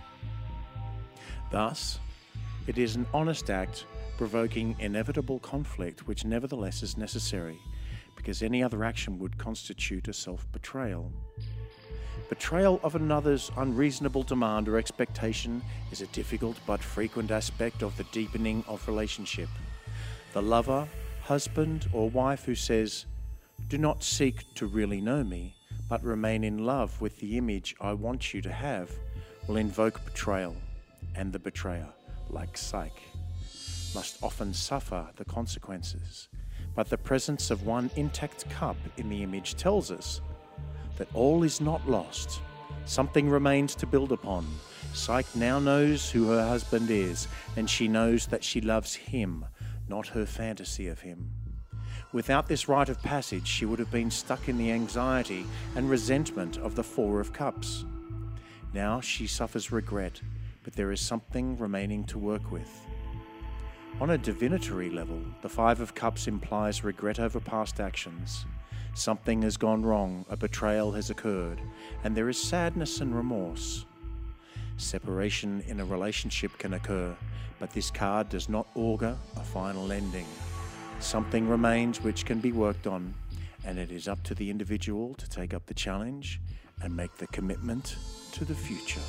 [1.52, 2.00] Thus,
[2.66, 3.86] it is an honest act
[4.18, 7.60] provoking inevitable conflict which nevertheless is necessary,
[8.24, 11.12] because any other action would constitute a self betrayal.
[12.30, 18.06] Betrayal of another's unreasonable demand or expectation is a difficult but frequent aspect of the
[18.06, 19.50] deepening of relationship.
[20.32, 20.88] The lover,
[21.24, 23.06] husband, or wife who says,
[23.68, 25.58] Do not seek to really know me,
[25.90, 28.90] but remain in love with the image I want you to have,
[29.50, 30.56] will invoke betrayal,
[31.14, 31.90] and the betrayer,
[32.30, 33.12] like Psyche,
[33.94, 36.30] must often suffer the consequences.
[36.76, 40.22] But the presence of one intact cup in the image tells us
[40.98, 42.41] that all is not lost.
[42.86, 44.45] Something remains to build upon.
[44.94, 49.45] Psyche now knows who her husband is, and she knows that she loves him,
[49.88, 51.32] not her fantasy of him.
[52.12, 55.45] Without this rite of passage, she would have been stuck in the anxiety
[55.76, 57.86] and resentment of the Four of Cups.
[58.74, 60.22] Now she suffers regret,
[60.64, 62.70] but there is something remaining to work with.
[64.02, 68.45] On a divinatory level, the Five of Cups implies regret over past actions.
[68.95, 71.61] Something has gone wrong, a betrayal has occurred,
[72.03, 73.86] and there is sadness and remorse.
[74.78, 77.15] Separation in a relationship can occur,
[77.60, 80.28] but this card does not augur a final ending.
[80.99, 83.14] Something remains which can be worked on,
[83.64, 86.41] and it is up to the individual to take up the challenge
[86.82, 87.95] and make the commitment
[88.32, 89.02] to the future.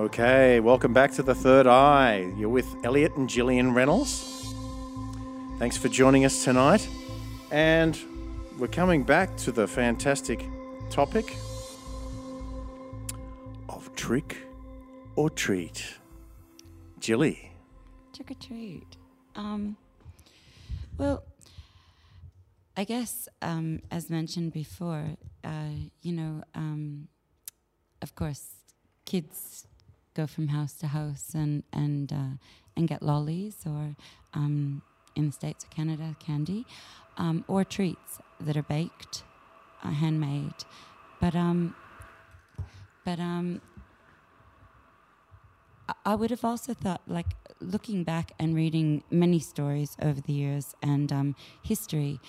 [0.00, 2.32] Okay, welcome back to the Third Eye.
[2.38, 4.54] You're with Elliot and Gillian Reynolds.
[5.58, 6.88] Thanks for joining us tonight.
[7.50, 7.98] And
[8.58, 10.42] we're coming back to the fantastic
[10.88, 11.36] topic
[13.68, 14.38] of trick
[15.16, 15.98] or treat.
[16.98, 17.52] Jilly.
[18.14, 18.96] Trick or treat.
[19.36, 19.76] Um,
[20.96, 21.24] well,
[22.74, 27.08] I guess, um, as mentioned before, uh, you know, um,
[28.00, 28.46] of course,
[29.04, 29.66] kids
[30.14, 32.36] go from house to house and and uh,
[32.76, 33.96] and get lollies or
[34.34, 34.82] um,
[35.16, 36.66] in the states or Canada candy
[37.16, 39.22] um, or treats that are baked,
[39.84, 40.64] uh, handmade,
[41.20, 41.74] but um,
[43.04, 43.60] but um,
[45.88, 50.32] I- I would have also thought like looking back and reading many stories over the
[50.32, 52.20] years and um, history,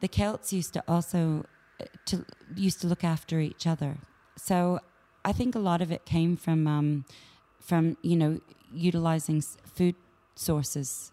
[0.00, 1.44] the Celts used to also
[1.80, 2.24] uh, to
[2.56, 3.98] used to look after each other.
[4.36, 4.80] So
[5.24, 7.04] I think a lot of it came from um,
[7.60, 8.40] from you know
[8.72, 9.94] utilizing food
[10.34, 11.12] sources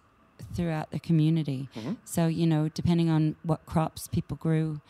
[0.55, 1.69] throughout the community.
[2.05, 4.81] So you know, depending on what crops people grew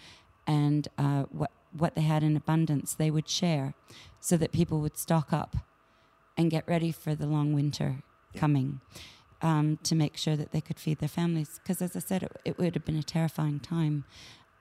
[0.46, 3.74] and uh, what what they had in abundance, they would share,
[4.20, 5.58] so that people would stock up
[6.38, 8.04] and get ready for the long winter
[8.36, 8.82] coming.
[9.40, 12.32] Um, to make sure that they could feed their families, because as I said, it,
[12.44, 14.04] it would have been a terrifying time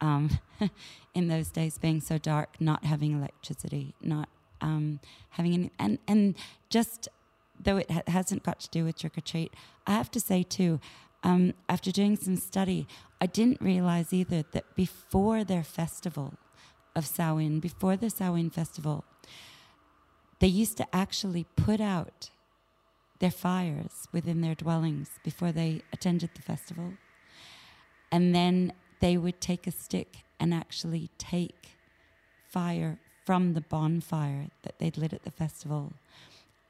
[0.02, 0.38] um,
[1.14, 4.28] in those days, being so dark, not having electricity, not
[4.66, 6.34] um, having any, and and
[6.68, 7.08] just
[7.58, 9.54] though it ha- hasn't got to do with trick or treat,
[9.86, 10.80] I have to say too,
[11.22, 12.86] um, after doing some study,
[13.20, 16.34] I didn't realize either that before their festival
[16.94, 19.04] of Samhain, before the Samhain festival,
[20.40, 22.30] they used to actually put out
[23.20, 26.92] their fires within their dwellings before they attended the festival.
[28.12, 31.78] And then they would take a stick and actually take
[32.48, 35.92] fire from the bonfire that they'd lit at the festival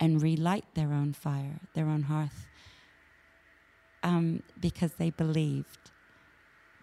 [0.01, 2.47] and relight their own fire, their own hearth,
[4.03, 5.91] um, because they believed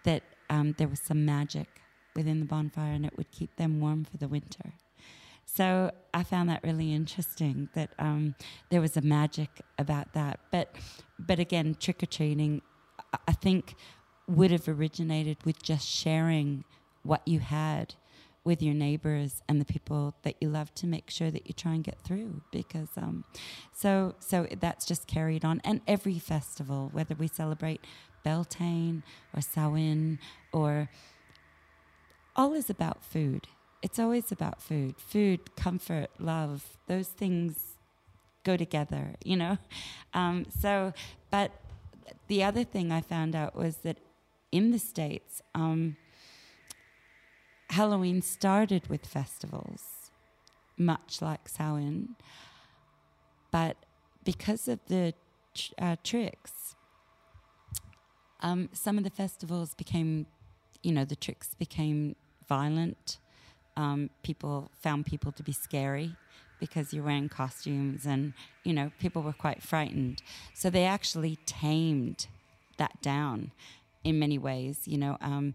[0.04, 1.68] that um, there was some magic
[2.14, 4.72] within the bonfire and it would keep them warm for the winter.
[5.44, 8.34] So I found that really interesting that um,
[8.70, 10.40] there was a magic about that.
[10.50, 10.74] But,
[11.18, 12.62] but again, trick or treating,
[13.12, 13.74] I- I think,
[14.28, 16.64] would have originated with just sharing
[17.02, 17.94] what you had
[18.44, 21.72] with your neighbors and the people that you love to make sure that you try
[21.72, 23.24] and get through because um,
[23.72, 25.60] so so that's just carried on.
[25.64, 27.80] And every festival whether we celebrate
[28.22, 29.02] Beltane
[29.34, 30.18] or Samhain
[30.52, 30.90] or
[32.36, 33.48] all is about food.
[33.82, 34.96] It's always about food.
[34.98, 37.76] Food comfort love those things
[38.44, 39.58] go together you know?
[40.12, 40.92] Um, so
[41.30, 41.50] but
[42.28, 43.98] the other thing I found out was that
[44.52, 45.96] in the states um,
[47.70, 50.10] Halloween started with festivals,
[50.76, 52.16] much like Samhain,
[53.50, 53.76] but
[54.24, 55.14] because of the
[55.54, 56.74] tr- uh, tricks,
[58.40, 60.26] um, some of the festivals became,
[60.82, 62.16] you know, the tricks became
[62.48, 63.18] violent.
[63.76, 66.16] Um, people found people to be scary
[66.60, 68.32] because you're wearing costumes, and
[68.62, 70.22] you know, people were quite frightened.
[70.52, 72.26] So they actually tamed
[72.76, 73.50] that down
[74.04, 74.80] in many ways.
[74.86, 75.54] You know, um,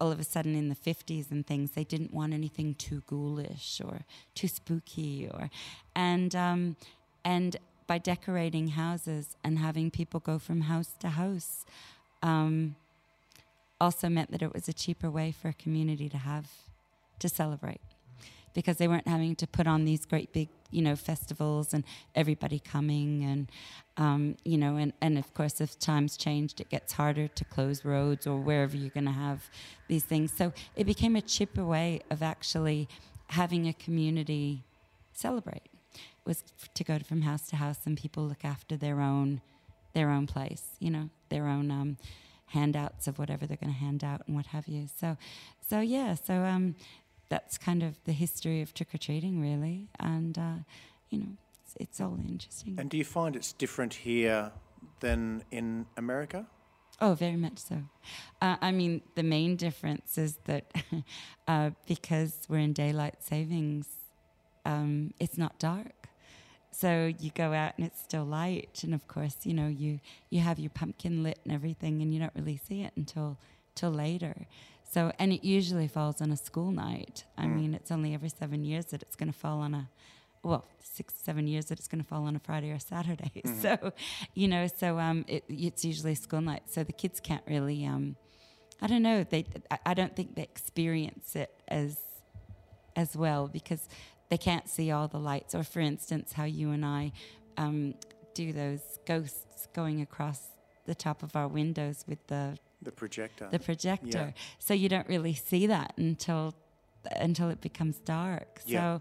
[0.00, 3.80] all of a sudden in the 50s and things, they didn't want anything too ghoulish
[3.84, 4.00] or
[4.34, 5.50] too spooky, or
[5.94, 6.76] and um,
[7.24, 11.64] and by decorating houses and having people go from house to house.
[12.22, 12.76] Um,
[13.80, 16.50] also meant that it was a cheaper way for a community to have
[17.20, 17.80] to celebrate
[18.54, 21.84] because they weren't having to put on these great big you know festivals and
[22.14, 23.50] everybody coming and
[23.96, 27.84] um, you know and, and of course if times changed it gets harder to close
[27.84, 29.48] roads or wherever you're going to have
[29.88, 30.32] these things.
[30.32, 32.88] So it became a cheaper way of actually
[33.28, 34.64] having a community
[35.12, 36.44] celebrate it was
[36.74, 39.40] to go from house to house and people look after their own
[39.94, 41.96] their own place you know their own um,
[42.48, 44.88] handouts of whatever they're going to hand out and what have you.
[44.98, 45.16] So
[45.66, 46.74] so yeah so um,
[47.28, 49.88] that's kind of the history of trick or treating, really.
[49.98, 50.58] And, uh,
[51.10, 52.76] you know, it's, it's all interesting.
[52.78, 54.52] And do you find it's different here
[55.00, 56.46] than in America?
[57.00, 57.82] Oh, very much so.
[58.42, 60.72] Uh, I mean, the main difference is that
[61.48, 63.86] uh, because we're in daylight savings,
[64.64, 66.08] um, it's not dark.
[66.70, 70.00] So you go out and it's still light, and of course, you know you
[70.30, 73.36] you have your pumpkin lit and everything, and you don't really see it until
[73.74, 74.46] till later.
[74.90, 77.24] So, and it usually falls on a school night.
[77.36, 79.90] I mean, it's only every seven years that it's going to fall on a,
[80.42, 83.42] well, six, seven years that it's going to fall on a Friday or Saturday.
[83.60, 83.92] So,
[84.34, 86.62] you know, so um, it, it's usually school night.
[86.70, 88.16] So the kids can't really, um,
[88.80, 91.98] I don't know, they, I, I don't think they experience it as,
[92.96, 93.88] as well because
[94.30, 95.54] they can't see all the lights.
[95.54, 97.12] Or, for instance, how you and I
[97.58, 97.94] um,
[98.32, 100.40] do those ghosts going across
[100.86, 103.48] the top of our windows with the The projector.
[103.50, 104.32] the projector.
[104.34, 104.42] Yeah.
[104.58, 106.54] So you don't really see that until
[107.16, 108.60] until it becomes dark.
[108.66, 108.98] Yeah.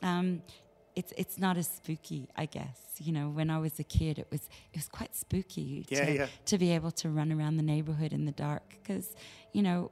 [0.00, 0.42] So um,
[0.94, 2.80] it's it's not as spooky, I guess.
[2.98, 6.12] You know, when I was a kid, it was it was quite spooky Yeah, to
[6.12, 6.26] yeah.
[6.46, 9.14] to be able to run around the neighborhood in the dark because
[9.52, 9.90] you know.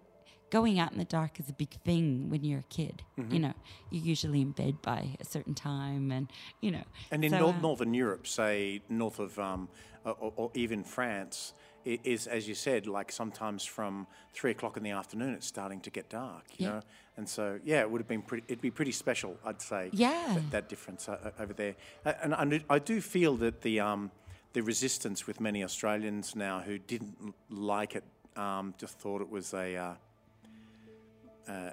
[0.49, 3.03] Going out in the dark is a big thing when you're a kid.
[3.19, 3.35] Mm-hmm.
[3.35, 3.55] You know,
[3.91, 6.31] you're usually in bed by a certain time, and
[6.61, 6.85] you know.
[7.11, 9.69] And in so, Nor- uh, Northern Europe, say north of, um,
[10.05, 11.53] or, or even France,
[11.87, 15.91] is as you said, like sometimes from three o'clock in the afternoon, it's starting to
[15.91, 16.45] get dark.
[16.59, 16.73] You Yeah.
[16.73, 16.81] know,
[17.17, 18.45] and so yeah, it would have been pretty.
[18.49, 19.91] It'd be pretty special, I'd say.
[19.93, 20.35] Yeah.
[20.35, 23.63] That, that difference uh, uh, over there, Uh, and I, do- I do feel that
[23.63, 24.11] the um,
[24.53, 28.05] the resistance with many Australians now who didn't like it,
[28.37, 29.77] um, just thought it was a.
[29.77, 29.95] Uh,
[31.49, 31.71] uh,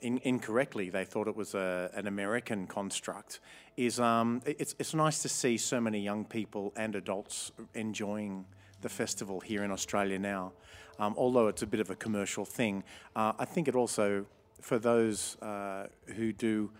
[0.00, 3.40] in, incorrectly, they thought it was a, an American construct.
[3.76, 8.44] Is um, it's it's nice to see so many young people and adults enjoying
[8.80, 10.52] the festival here in Australia now.
[10.98, 12.82] Um, although it's a bit of a commercial thing,
[13.14, 14.26] uh, I think it also
[14.60, 15.86] for those uh,
[16.16, 16.70] who do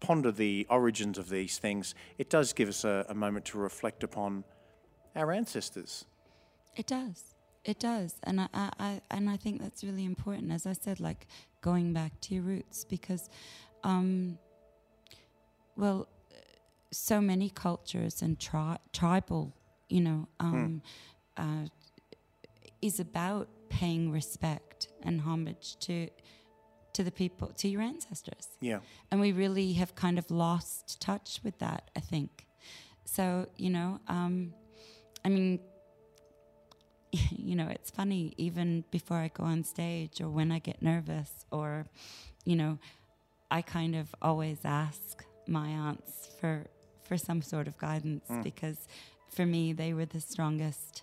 [0.00, 4.02] ponder the origins of these things, it does give us a, a moment to reflect
[4.02, 4.44] upon
[5.14, 6.04] our ancestors.
[6.76, 7.34] It does.
[7.64, 10.52] It does, and I, I, I and I think that's really important.
[10.52, 11.26] As I said, like
[11.62, 13.30] going back to your roots, because,
[13.84, 14.38] um,
[15.74, 16.06] well,
[16.90, 19.54] so many cultures and tri- tribal,
[19.88, 20.82] you know, um,
[21.36, 21.66] uh,
[22.80, 26.08] is about paying respect and homage to
[26.94, 28.48] to the people, to your ancestors.
[28.60, 28.78] Yeah.
[29.10, 32.46] And we really have kind of lost touch with that, I think.
[33.04, 34.54] So, you know, um,
[35.24, 35.58] I mean,
[37.12, 41.44] you know, it's funny, even before I go on stage or when I get nervous
[41.50, 41.86] or,
[42.44, 42.78] you know,
[43.50, 46.66] I kind of always ask my aunts for
[47.02, 48.88] for some sort of guidance because
[49.34, 51.02] for me they were the strongest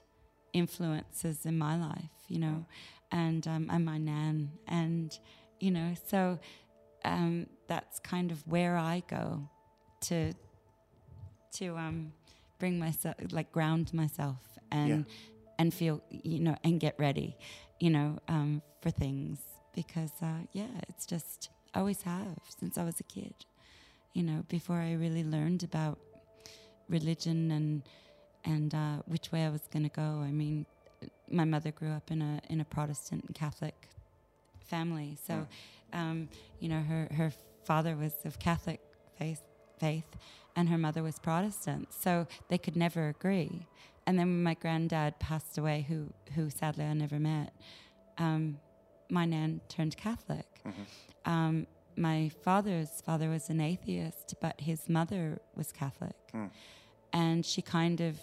[0.53, 2.66] influences in my life, you know.
[3.12, 5.18] and um, and my nan, and
[5.60, 6.40] you know, so
[7.06, 9.48] um, that's kind of where I go
[10.02, 10.34] to
[11.53, 12.14] to um,
[12.60, 14.38] bring myself, like ground myself,
[14.72, 15.14] and Yeah.
[15.60, 17.38] and feel, you know, and get ready,
[17.80, 19.40] you know, um, for things
[19.76, 23.34] because uh, yeah, it's just I always have since I was a kid,
[24.14, 25.99] you know, before I really learned about
[26.90, 27.84] religion and
[28.45, 30.01] and uh, which way I was going to go.
[30.01, 30.65] I mean,
[31.30, 33.88] my mother grew up in a in a Protestant and Catholic
[34.65, 35.47] family, so
[35.93, 37.31] um, you know her her
[37.63, 38.80] father was of Catholic
[39.18, 39.41] faith
[39.80, 40.15] faith,
[40.55, 43.68] and her mother was Protestant, so they could never agree.
[44.07, 47.53] And then when my granddad passed away, who who sadly I never met,
[48.18, 48.59] um,
[49.09, 50.47] my nan turned Catholic.
[51.26, 56.15] Um, my father's father was an atheist, but his mother was Catholic,
[57.14, 58.18] and she kind of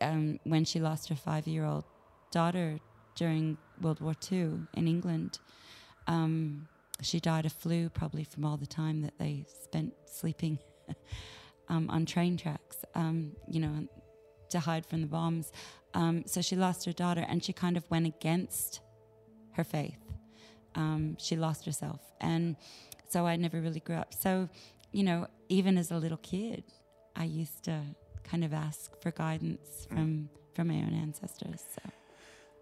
[0.00, 1.84] um, when she lost her five year old
[2.30, 2.78] daughter
[3.14, 5.38] during World War II in England.
[6.06, 6.68] Um,
[7.00, 10.58] she died of flu, probably from all the time that they spent sleeping
[11.68, 13.88] um, on train tracks, um, you know,
[14.50, 15.52] to hide from the bombs.
[15.94, 18.80] Um, so she lost her daughter and she kind of went against
[19.52, 19.98] her faith.
[20.74, 22.00] Um, she lost herself.
[22.20, 22.56] And
[23.08, 24.14] so I never really grew up.
[24.14, 24.48] So,
[24.92, 26.64] you know, even as a little kid,
[27.16, 27.80] I used to
[28.24, 29.96] kind of ask for guidance hmm.
[29.96, 31.62] from, from my own ancestors.
[31.74, 31.90] So.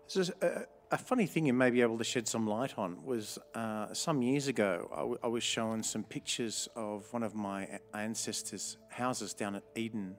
[0.07, 3.05] So s- uh, a, funny thing you may be able to shed some light on
[3.05, 7.35] was uh, some years ago, I, w- I was shown some pictures of one of
[7.35, 10.17] my ancestors' houses down at Eden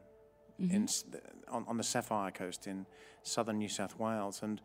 [0.59, 1.53] in, mm-hmm.
[1.53, 2.85] on, on the Sapphire Coast in
[3.23, 4.41] southern New South Wales.
[4.43, 4.61] And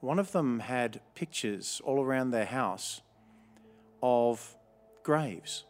[0.00, 3.02] one of them had pictures all around their house
[4.02, 4.56] of
[5.02, 5.64] graves.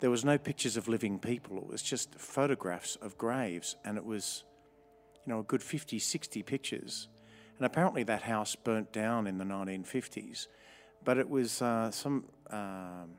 [0.00, 1.58] There was no pictures of living people.
[1.58, 4.44] It was just photographs of graves, and it was,
[5.26, 7.08] you know, a good 50, 60 pictures.
[7.58, 10.46] And apparently that house burnt down in the 1950s,
[11.04, 13.10] but it was uh, some um,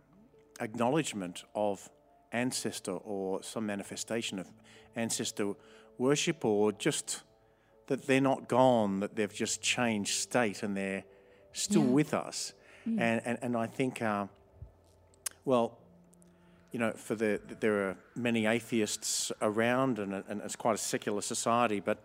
[0.60, 1.90] acknowledgement of
[2.32, 4.48] ancestor or some manifestation of
[4.96, 5.54] ancestor
[5.98, 7.24] worship or just
[7.88, 11.04] that they're not gone, that they've just changed state and they're
[11.54, 12.54] still with us.
[12.86, 14.28] And, and, and I think, uh,
[15.44, 15.79] well,
[16.72, 21.22] you know, for the there are many atheists around, and, and it's quite a secular
[21.22, 21.80] society.
[21.80, 22.00] But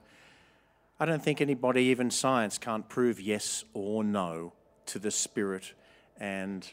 [0.99, 4.53] I don't think anybody, even science, can't prove yes or no
[4.87, 5.75] to the spirit,
[6.19, 6.69] and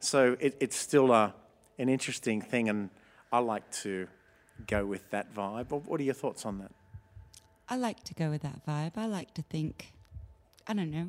[0.00, 1.34] so it, it's still a,
[1.78, 2.68] an interesting thing.
[2.68, 2.90] And
[3.32, 4.08] I like to
[4.66, 5.70] go with that vibe.
[5.70, 6.72] What what are your thoughts on that?
[7.68, 8.96] I like to go with that vibe.
[8.96, 9.92] I like to think,
[10.66, 11.08] I don't know,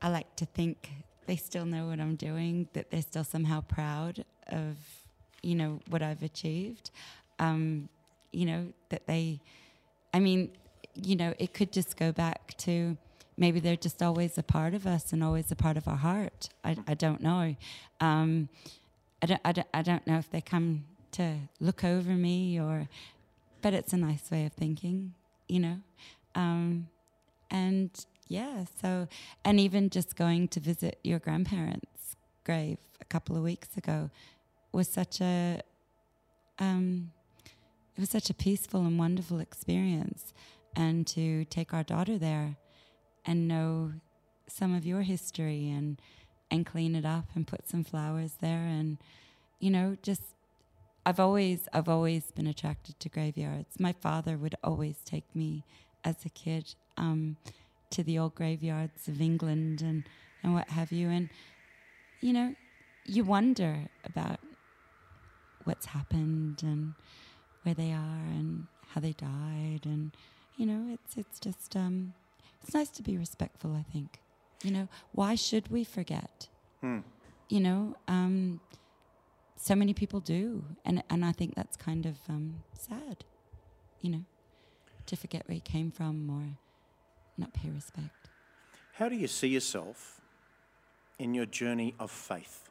[0.00, 0.90] I like to think
[1.26, 4.76] they still know what I'm doing, that they're still somehow proud of,
[5.46, 6.90] you know, what I've achieved.
[7.38, 7.88] Um,
[8.32, 9.40] you know, that they,
[10.12, 10.50] I mean,
[10.94, 12.96] you know, it could just go back to
[13.36, 16.48] maybe they're just always a part of us and always a part of our heart.
[16.64, 17.54] I, I don't know.
[18.00, 18.48] Um,
[19.22, 22.88] I, don't, I, don't, I don't know if they come to look over me or,
[23.62, 25.14] but it's a nice way of thinking,
[25.48, 25.76] you know.
[26.34, 26.88] Um,
[27.50, 27.90] and
[28.26, 29.06] yeah, so
[29.44, 34.10] and even just going to visit your grandparents' grave a couple of weeks ago
[34.76, 35.62] was such a
[36.58, 37.10] um,
[37.96, 40.34] it was such a peaceful and wonderful experience,
[40.76, 42.56] and to take our daughter there
[43.24, 43.92] and know
[44.46, 46.00] some of your history and
[46.50, 48.98] and clean it up and put some flowers there and
[49.58, 50.22] you know just
[51.06, 53.80] I've always I've always been attracted to graveyards.
[53.80, 55.64] My father would always take me
[56.04, 57.36] as a kid um,
[57.90, 60.04] to the old graveyards of England and,
[60.42, 61.08] and what have you.
[61.08, 61.30] And
[62.20, 62.54] you know,
[63.04, 64.40] you wonder about
[65.66, 66.94] what's happened and
[67.62, 70.12] where they are and how they died and
[70.56, 72.14] you know, it's it's just um,
[72.62, 74.20] it's nice to be respectful, I think.
[74.62, 76.48] You know, why should we forget?
[77.48, 78.60] You know, um,
[79.56, 83.24] so many people do, and and I think that's kind of um, sad,
[84.00, 84.24] you know,
[85.06, 86.56] to forget where you came from or
[87.36, 88.30] not pay respect.
[88.94, 90.22] How do you see yourself
[91.18, 92.70] in your journey of faith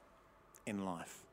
[0.65, 1.24] in life?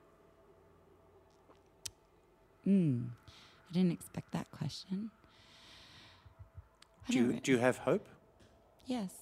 [2.66, 3.08] Mm.
[3.28, 5.10] I didn't expect that question.
[7.08, 8.06] I Do you, re- do you have hope?
[8.86, 9.12] Yes,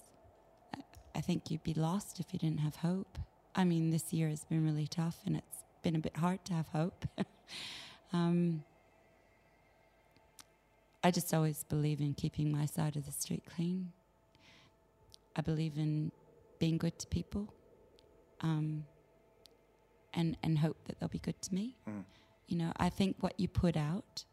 [0.75, 0.79] I,
[1.15, 3.17] I think you'd be lost if you didn't have hope.
[3.55, 6.53] I mean, this year has been really tough, and it's been a bit hard to
[6.53, 7.05] have hope.
[8.13, 8.63] um,
[11.03, 13.91] I just always believe in keeping my side of the street clean.
[15.35, 16.11] I believe in
[16.59, 17.53] being good to people,
[18.41, 18.85] um,
[20.13, 21.75] and and hope that they'll be good to me.
[22.51, 24.25] You know, I think what you put out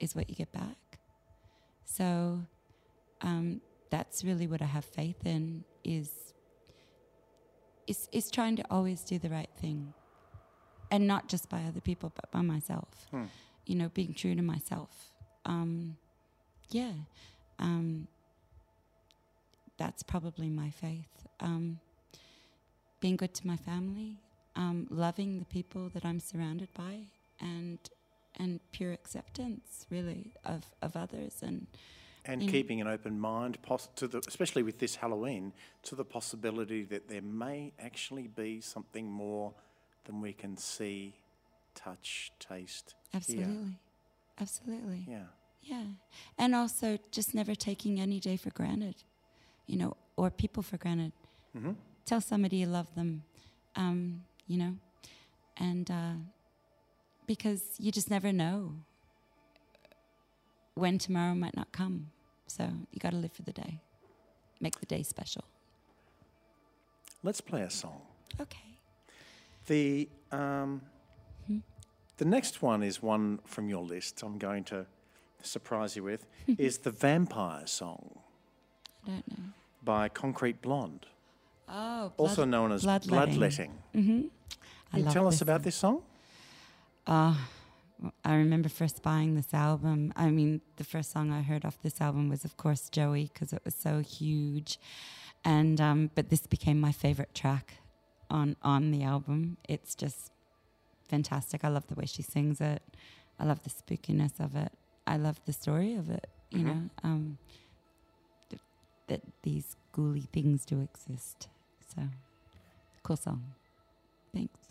[0.00, 0.98] is what you get back.
[1.84, 2.40] So
[3.20, 3.60] um,
[3.90, 5.62] that's really what I have faith in.
[5.84, 6.10] is
[7.86, 9.94] is is trying to always do the right thing,
[10.90, 13.06] and not just by other people, but by myself.
[13.12, 13.26] Hmm.
[13.66, 15.12] You know, being true to myself.
[15.44, 15.96] Um,
[16.70, 16.94] yeah,
[17.60, 18.08] um,
[19.78, 21.14] that's probably my faith.
[21.38, 21.78] Um,
[22.98, 24.16] being good to my family,
[24.56, 27.06] um, loving the people that I'm surrounded by,
[27.44, 27.78] and
[28.40, 31.66] and pure acceptance, really, of of others and
[32.26, 35.52] And in- keeping an open mind, poss- to the, especially with this Halloween,
[35.82, 39.52] to the possibility that there may actually be something more
[40.04, 41.14] than we can see,
[41.74, 43.18] touch, taste, hear.
[43.18, 43.78] absolutely,
[44.40, 45.06] absolutely.
[45.08, 45.26] Yeah.
[45.62, 45.84] Yeah.
[46.38, 48.96] And also just never taking any day for granted,
[49.66, 51.12] you know, or people for granted.
[51.52, 51.72] hmm
[52.06, 53.22] Tell somebody you love them,
[53.76, 54.74] um, you know,
[55.56, 56.14] and uh,
[57.26, 58.74] because you just never know
[60.74, 62.10] when tomorrow might not come.
[62.46, 63.80] So you got to live for the day,
[64.60, 65.44] make the day special.
[67.22, 68.02] Let's play a song.
[68.40, 68.78] Okay.
[69.66, 70.82] The um,
[72.18, 74.22] the next one is one from your list.
[74.22, 74.86] I'm going to
[75.42, 76.26] surprise you with
[76.58, 78.18] is the Vampire Song
[79.06, 79.44] I don't know.
[79.84, 81.06] by Concrete Blonde,
[81.68, 83.72] Oh, also known as Bloodletting.
[83.94, 84.22] Mm-hmm.
[84.92, 86.02] Can you tell us about this song?
[87.06, 87.34] Uh,
[88.24, 90.12] I remember first buying this album.
[90.16, 93.52] I mean, the first song I heard off this album was, of course, Joey, because
[93.52, 94.78] it was so huge.
[95.44, 97.74] And um, but this became my favorite track
[98.30, 99.58] on on the album.
[99.68, 100.30] It's just
[101.08, 101.64] fantastic.
[101.64, 102.82] I love the way she sings it.
[103.38, 104.72] I love the spookiness of it.
[105.06, 106.26] I love the story of it.
[106.50, 106.64] You Mhm.
[106.64, 107.38] know, um,
[108.48, 108.62] th-
[109.08, 111.48] that these ghouly things do exist.
[111.94, 112.08] So,
[113.02, 113.54] cool song.
[114.32, 114.63] Thanks.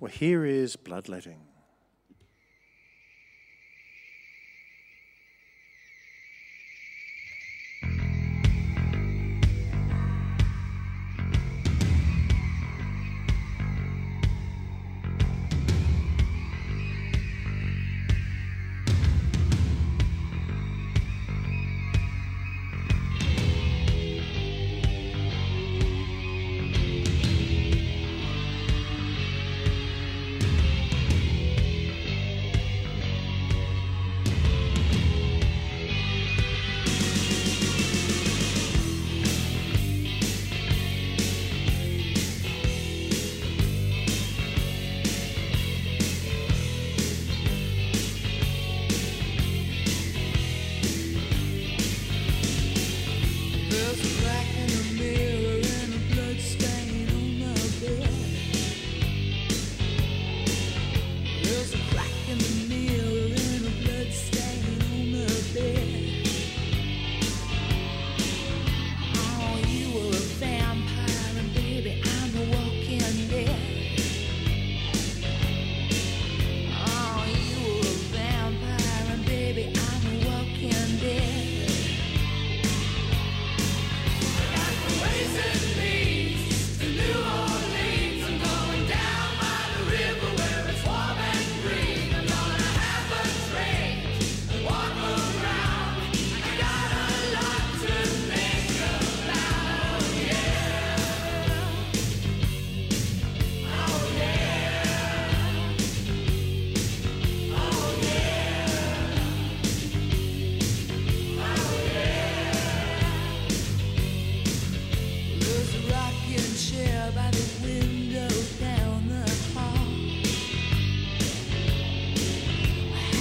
[0.00, 1.40] Well, here is Bloodletting.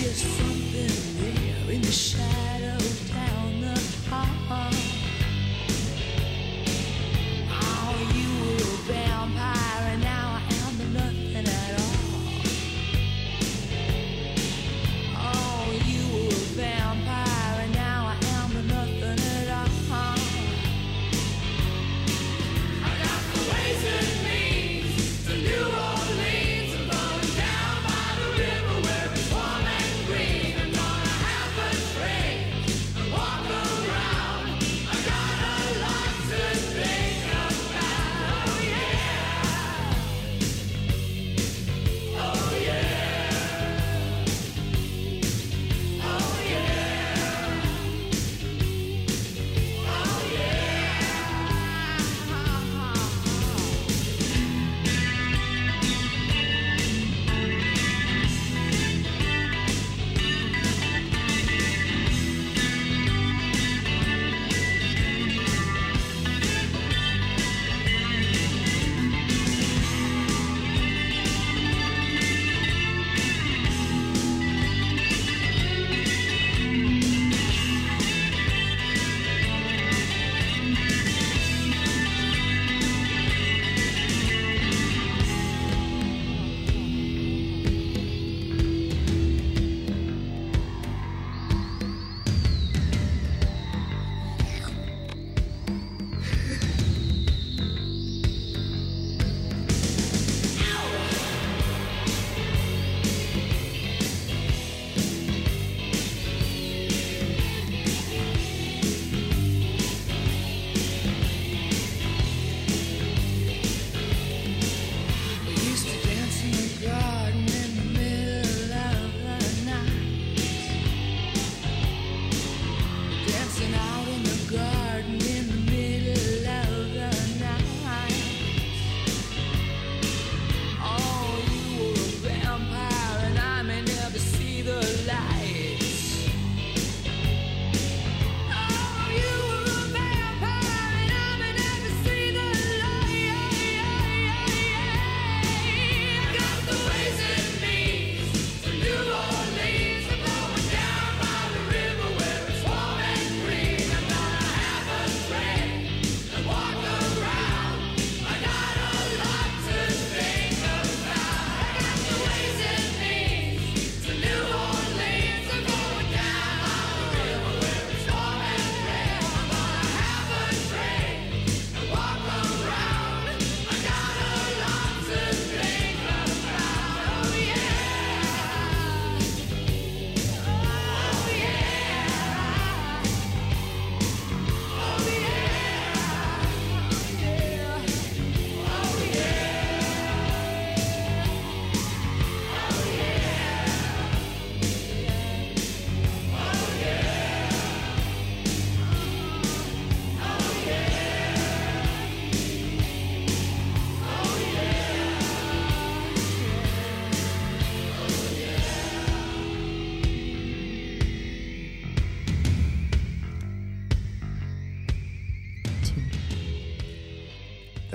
[0.08, 0.88] There's something
[1.20, 2.57] there in the shadow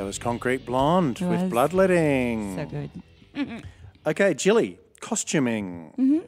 [0.03, 1.51] That was Concrete Blonde It with was.
[1.53, 2.57] Bloodletting.
[2.57, 3.63] So good.
[4.05, 6.27] Okay, Jilly, costuming Mm-hmm.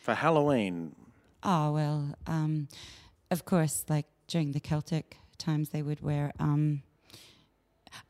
[0.00, 0.96] for Halloween.
[1.44, 2.66] Oh well, um,
[3.30, 6.32] of course, like during the Celtic times, they would wear.
[6.40, 6.82] Um,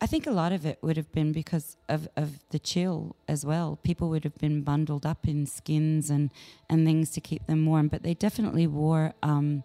[0.01, 3.45] I think a lot of it would have been because of, of the chill as
[3.45, 3.79] well.
[3.83, 6.31] People would have been bundled up in skins and,
[6.71, 9.65] and things to keep them warm, but they definitely wore um,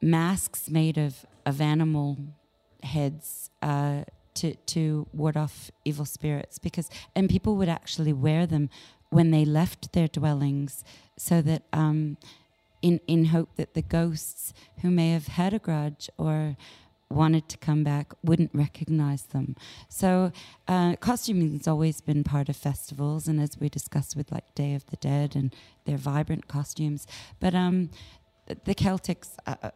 [0.00, 2.16] masks made of, of animal
[2.86, 4.02] heads uh,
[4.34, 8.68] to to ward off evil spirits because and people would actually wear them
[9.10, 10.84] when they left their dwellings
[11.16, 12.16] so that um,
[12.82, 14.52] in in hope that the ghosts
[14.82, 16.56] who may have had a grudge or
[17.08, 19.54] wanted to come back wouldn't recognize them.
[19.88, 20.32] So
[20.66, 24.74] uh, costuming has always been part of festivals, and as we discussed with like Day
[24.74, 25.54] of the Dead and
[25.84, 27.06] their vibrant costumes,
[27.38, 27.90] but um,
[28.46, 29.70] the Celtics, uh, uh,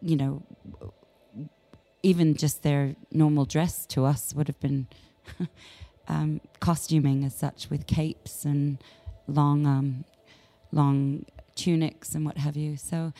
[0.00, 0.42] you know,
[2.06, 4.86] even just their normal dress to us would have been
[6.08, 8.78] um, costuming as such with capes and
[9.26, 10.04] long um,
[10.70, 11.24] long
[11.56, 12.76] tunics and what have you.
[12.76, 13.12] So,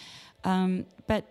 [0.45, 1.25] um, but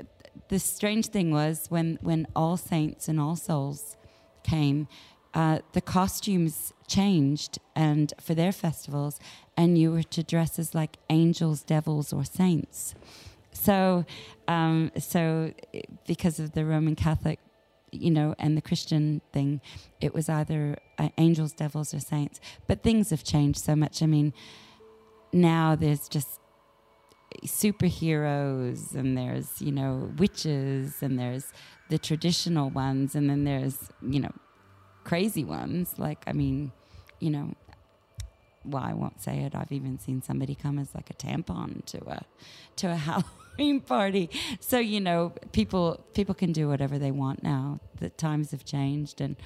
[0.00, 0.02] uh,
[0.48, 3.96] the strange thing was when when All Saints and All Souls
[4.42, 4.88] came,
[5.34, 9.20] uh, the costumes changed and for their festivals,
[9.56, 12.96] and you were to dress as like angels, devils, or saints.
[13.52, 14.04] So,
[14.48, 15.52] um, so
[16.06, 17.38] because of the Roman Catholic,
[17.92, 19.60] you know, and the Christian thing,
[20.00, 22.40] it was either uh, angels, devils, or saints.
[22.66, 24.02] But things have changed so much.
[24.02, 24.32] I mean,
[25.32, 26.40] now there's just
[27.44, 31.52] superheroes, and there's you know witches, and there's
[31.90, 34.32] the traditional ones, and then there's you know
[35.04, 35.98] crazy ones.
[35.98, 36.72] Like I mean,
[37.20, 37.54] you know,
[38.64, 39.54] well, I won't say it.
[39.54, 42.22] I've even seen somebody come as like a tampon to a
[42.76, 42.96] to a
[43.86, 44.30] Party.
[44.60, 47.80] So you know, people people can do whatever they want now.
[48.00, 49.36] The times have changed, and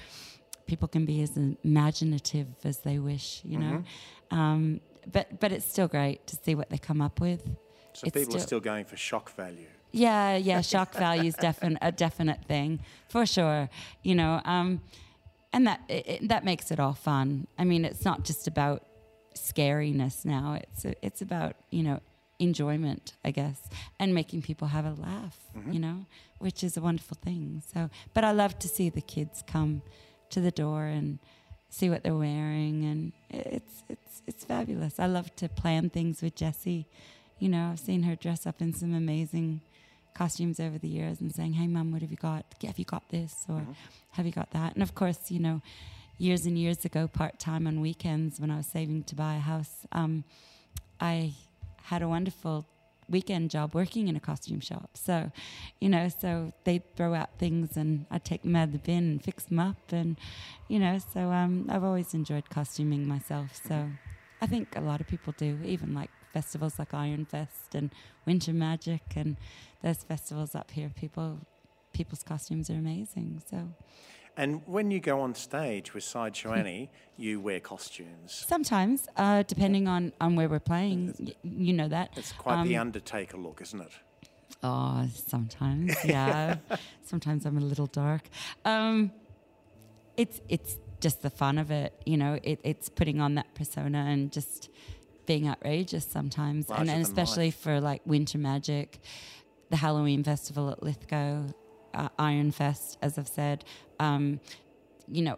[0.65, 3.41] people can be as imaginative as they wish.
[3.43, 3.83] You know,
[4.31, 4.81] um,
[5.11, 7.43] but but it's still great to see what they come up with.
[7.93, 9.67] So It's people are still- still going for shock value.
[9.91, 12.79] Yeah, yeah, shock value is definite a definite thing
[13.09, 13.69] for sure.
[14.03, 14.81] You know, um,
[15.53, 17.47] and that it- that makes it all fun.
[17.57, 18.83] I mean, it's not just about
[19.35, 20.53] scariness now.
[20.63, 21.99] It's it's about you know
[22.39, 23.69] enjoyment, I guess,
[23.99, 25.37] and making people have a laugh.
[25.73, 26.05] You know,
[26.39, 27.63] which is a wonderful thing.
[27.73, 29.81] So, but I love to see the kids come
[30.29, 31.19] to the door and
[31.69, 34.99] see what they're wearing, and it's it's it's fabulous.
[34.99, 36.87] I love to plan things with Jessie.
[37.39, 39.61] You know, I've seen her dress up in some amazing
[40.13, 42.45] costumes over the years and saying, "Hey, mom, what have you got?
[42.63, 43.61] Have you got this or
[44.11, 45.61] have you got that?" And of course, you know,
[46.17, 49.39] years and years ago, part time on weekends when I was saving to buy a
[49.39, 50.23] house, um,
[50.99, 51.33] I
[51.87, 52.65] had a wonderful
[53.09, 54.89] weekend job working in a costume shop.
[54.95, 55.31] So,
[55.79, 59.09] you know, so they'd throw out things and I'd take them out of the bin
[59.11, 59.77] and fix them up.
[59.91, 60.17] And,
[60.67, 63.59] you know, so um, I've always enjoyed costuming myself.
[63.67, 63.89] So
[64.41, 67.89] I think a lot of people do, even like festivals like Iron Fest and
[68.25, 69.37] Winter Magic and
[69.81, 70.91] those festivals up here.
[70.93, 71.39] People,
[71.93, 73.41] people's costumes are amazing.
[73.49, 73.69] So
[74.39, 78.45] And when you go on stage with Sideshow Annie, you wear costumes.
[78.47, 82.11] sometimes, uh, depending on, on where we're playing, y- you know that.
[82.15, 83.91] It's quite the Um, Undertaker look, isn't it?
[84.63, 86.57] Oh, sometimes, yeah.
[87.03, 88.23] sometimes I'm a little dark.
[88.65, 89.11] Um,
[90.15, 92.39] it's it's just the fun of it, you know.
[92.43, 94.69] It, it's putting on that persona and just
[95.27, 97.59] being outrageous sometimes, Larger and, and especially life.
[97.59, 98.99] for like Winter Magic,
[99.69, 101.43] the Halloween festival at Lithgow,
[101.97, 103.65] uh, Iron Fest, as I've said.
[103.99, 104.39] Um,
[105.09, 105.37] you know,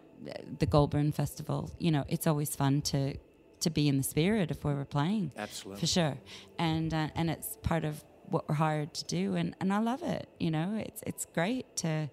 [0.59, 1.71] the Goulburn Festival.
[1.79, 3.15] You know, it's always fun to
[3.61, 5.81] to be in the spirit of where we're playing Absolutely.
[5.81, 6.17] for sure
[6.57, 10.01] and uh, and it's part of what we're hired to do and, and I love
[10.03, 12.09] it you know it's it's great to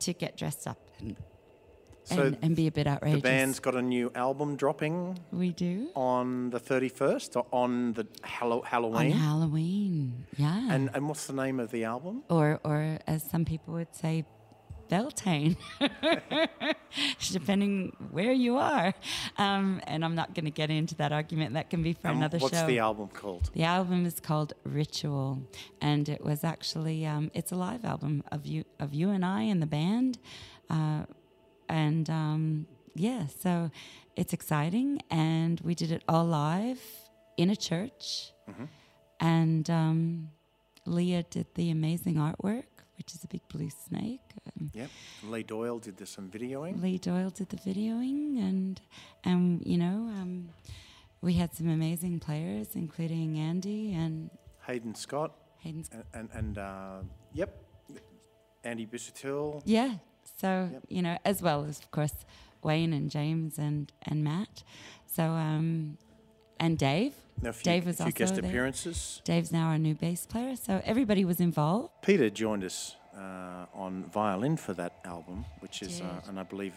[0.00, 1.16] to get dressed up and,
[2.04, 5.52] So and, and be a bit outrageous The band's got a new album dropping we
[5.52, 8.64] do on the 31st or on the Halloween.
[8.64, 9.12] on Halloween.
[9.12, 12.22] Halloween yeah and, and what's the name of the album?
[12.28, 14.24] or or as some people would say
[14.88, 15.56] Beltane,
[17.32, 18.92] depending where you are.
[19.38, 21.54] Um, and I'm not going to get into that argument.
[21.54, 22.60] That can be for another what's show.
[22.62, 23.50] What's the album called?
[23.54, 25.42] The album is called Ritual,
[25.80, 29.42] and it was actually um, it's a live album of you of you and I
[29.42, 30.18] and the band,
[30.70, 31.04] uh,
[31.68, 33.70] and um, yeah, so
[34.16, 36.80] it's exciting, and we did it all live
[37.36, 38.32] in a church,
[39.20, 40.30] and um,
[40.86, 42.64] Leah did the amazing artwork,
[42.98, 44.20] which is a big blue snake.
[44.46, 44.90] Um, Yep.
[45.24, 46.80] Lee Doyle did the, some videoing.
[46.82, 48.80] Lee Doyle did the videoing, and
[49.24, 50.48] and you know um,
[51.20, 54.30] we had some amazing players, including Andy and
[54.66, 55.88] Hayden Scott Hayden's.
[55.92, 56.98] and, and, and uh,
[57.32, 57.56] yep,
[58.62, 59.62] Andy Busuttil.
[59.64, 59.94] Yeah,
[60.40, 62.24] So you know, as well as of course
[62.62, 64.62] Wayne and James and and Matt.
[65.06, 65.98] So um,
[66.58, 67.14] and Dave.
[67.42, 68.44] Now, a few, Dave was few also guest there.
[68.44, 69.20] appearances.
[69.24, 70.54] Dave's now our new bass player.
[70.56, 71.90] So everybody was involved.
[72.02, 76.74] Peter joined us uh, on violin for that album, which is, uh, and I believe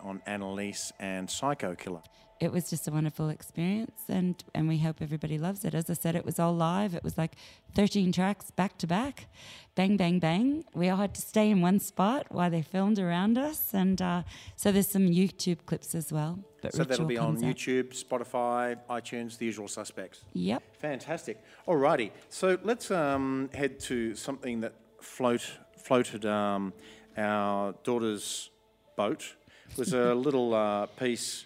[0.00, 2.02] on Annalise and Psycho Killer.
[2.40, 5.74] It was just a wonderful experience, and and we hope everybody loves it.
[5.74, 6.94] As I said, it was all live.
[6.94, 7.32] It was like
[7.74, 9.26] 13 tracks back to back,
[9.74, 10.64] bang bang bang.
[10.74, 14.22] We all had to stay in one spot while they filmed around us, and uh,
[14.56, 16.38] so there's some YouTube clips as well.
[16.62, 17.56] But So that'll be on comes out.
[17.56, 20.24] YouTube, Spotify, iTunes, the usual suspects.
[20.32, 20.62] Yep.
[20.78, 21.42] Fantastic.
[21.68, 24.72] Alrighty, so let's um, head to something that
[25.02, 26.72] float floated um,
[27.16, 28.50] our daughter's
[28.96, 29.34] boat.
[29.72, 31.44] It was a little uh, piece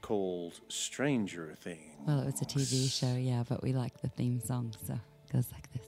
[0.00, 1.80] called Stranger Things.
[2.06, 5.32] Well, it was a TV show, yeah, but we like the theme song, so it
[5.32, 5.86] goes like this.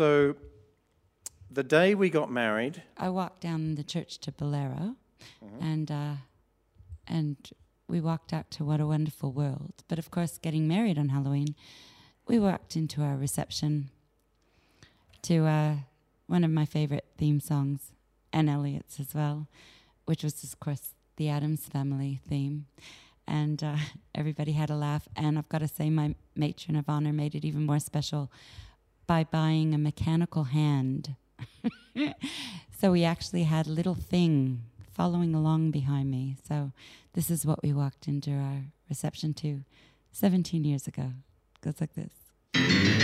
[0.00, 0.34] So
[1.50, 4.96] the day we got married, I walked down the church to Bolero,
[5.60, 6.14] and uh,
[7.06, 7.36] and
[7.86, 9.74] we walked out to What a Wonderful World.
[9.88, 11.54] But of course, getting married on Halloween,
[12.26, 13.90] we walked into our reception
[15.20, 15.74] to uh,
[16.28, 17.92] one of my favorite theme songs,
[18.32, 19.48] and Elliot's as well,
[20.06, 22.64] which was of course the Addams Family theme.
[23.28, 23.76] And uh,
[24.14, 25.06] everybody had a laugh.
[25.14, 28.32] And I've got to say, my matron of honor made it even more special
[29.10, 31.16] by buying a mechanical hand.
[32.80, 34.62] so we actually had a little thing
[34.92, 36.36] following along behind me.
[36.48, 36.70] So
[37.14, 39.64] this is what we walked into our reception to
[40.12, 41.10] 17 years ago.
[41.60, 42.99] Goes like this.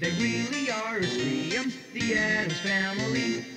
[0.00, 1.72] They really are a scream.
[1.94, 3.55] The Addams family.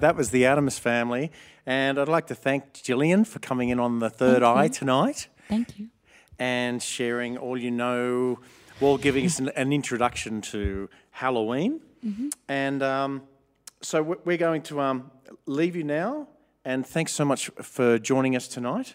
[0.00, 1.30] That was the Addams family.
[1.66, 4.70] And I'd like to thank Gillian for coming in on the third Thank eye you.
[4.70, 5.88] tonight Thank you.
[6.38, 8.38] and sharing all you know,
[8.80, 11.80] while giving us an, an introduction to Halloween.
[12.48, 13.22] And um,
[13.82, 15.10] so we- we're going to um,
[15.46, 16.28] leave you now.
[16.64, 18.94] And thanks so much for joining us tonight.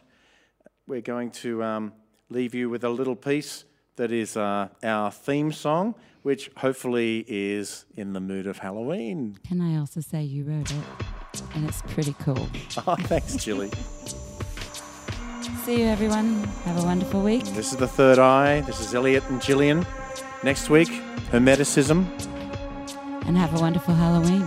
[0.88, 1.94] We're going to um,
[2.30, 3.66] leave you with a little piece
[3.98, 9.38] that is uh, our theme song, which hopefully is in the mood of Halloween.
[9.48, 11.44] Can I also say you wrote it?
[11.56, 12.50] And it's pretty cool.
[12.88, 13.70] Oh, thanks, Jilly.
[15.64, 16.44] See you, everyone.
[16.66, 17.46] Have a wonderful week.
[17.54, 18.62] This is the third eye.
[18.62, 19.86] This is Elliot and Gillian.
[20.44, 20.90] Next week,
[21.32, 22.06] Hermeticism.
[23.26, 24.42] And have a wonderful Halloween.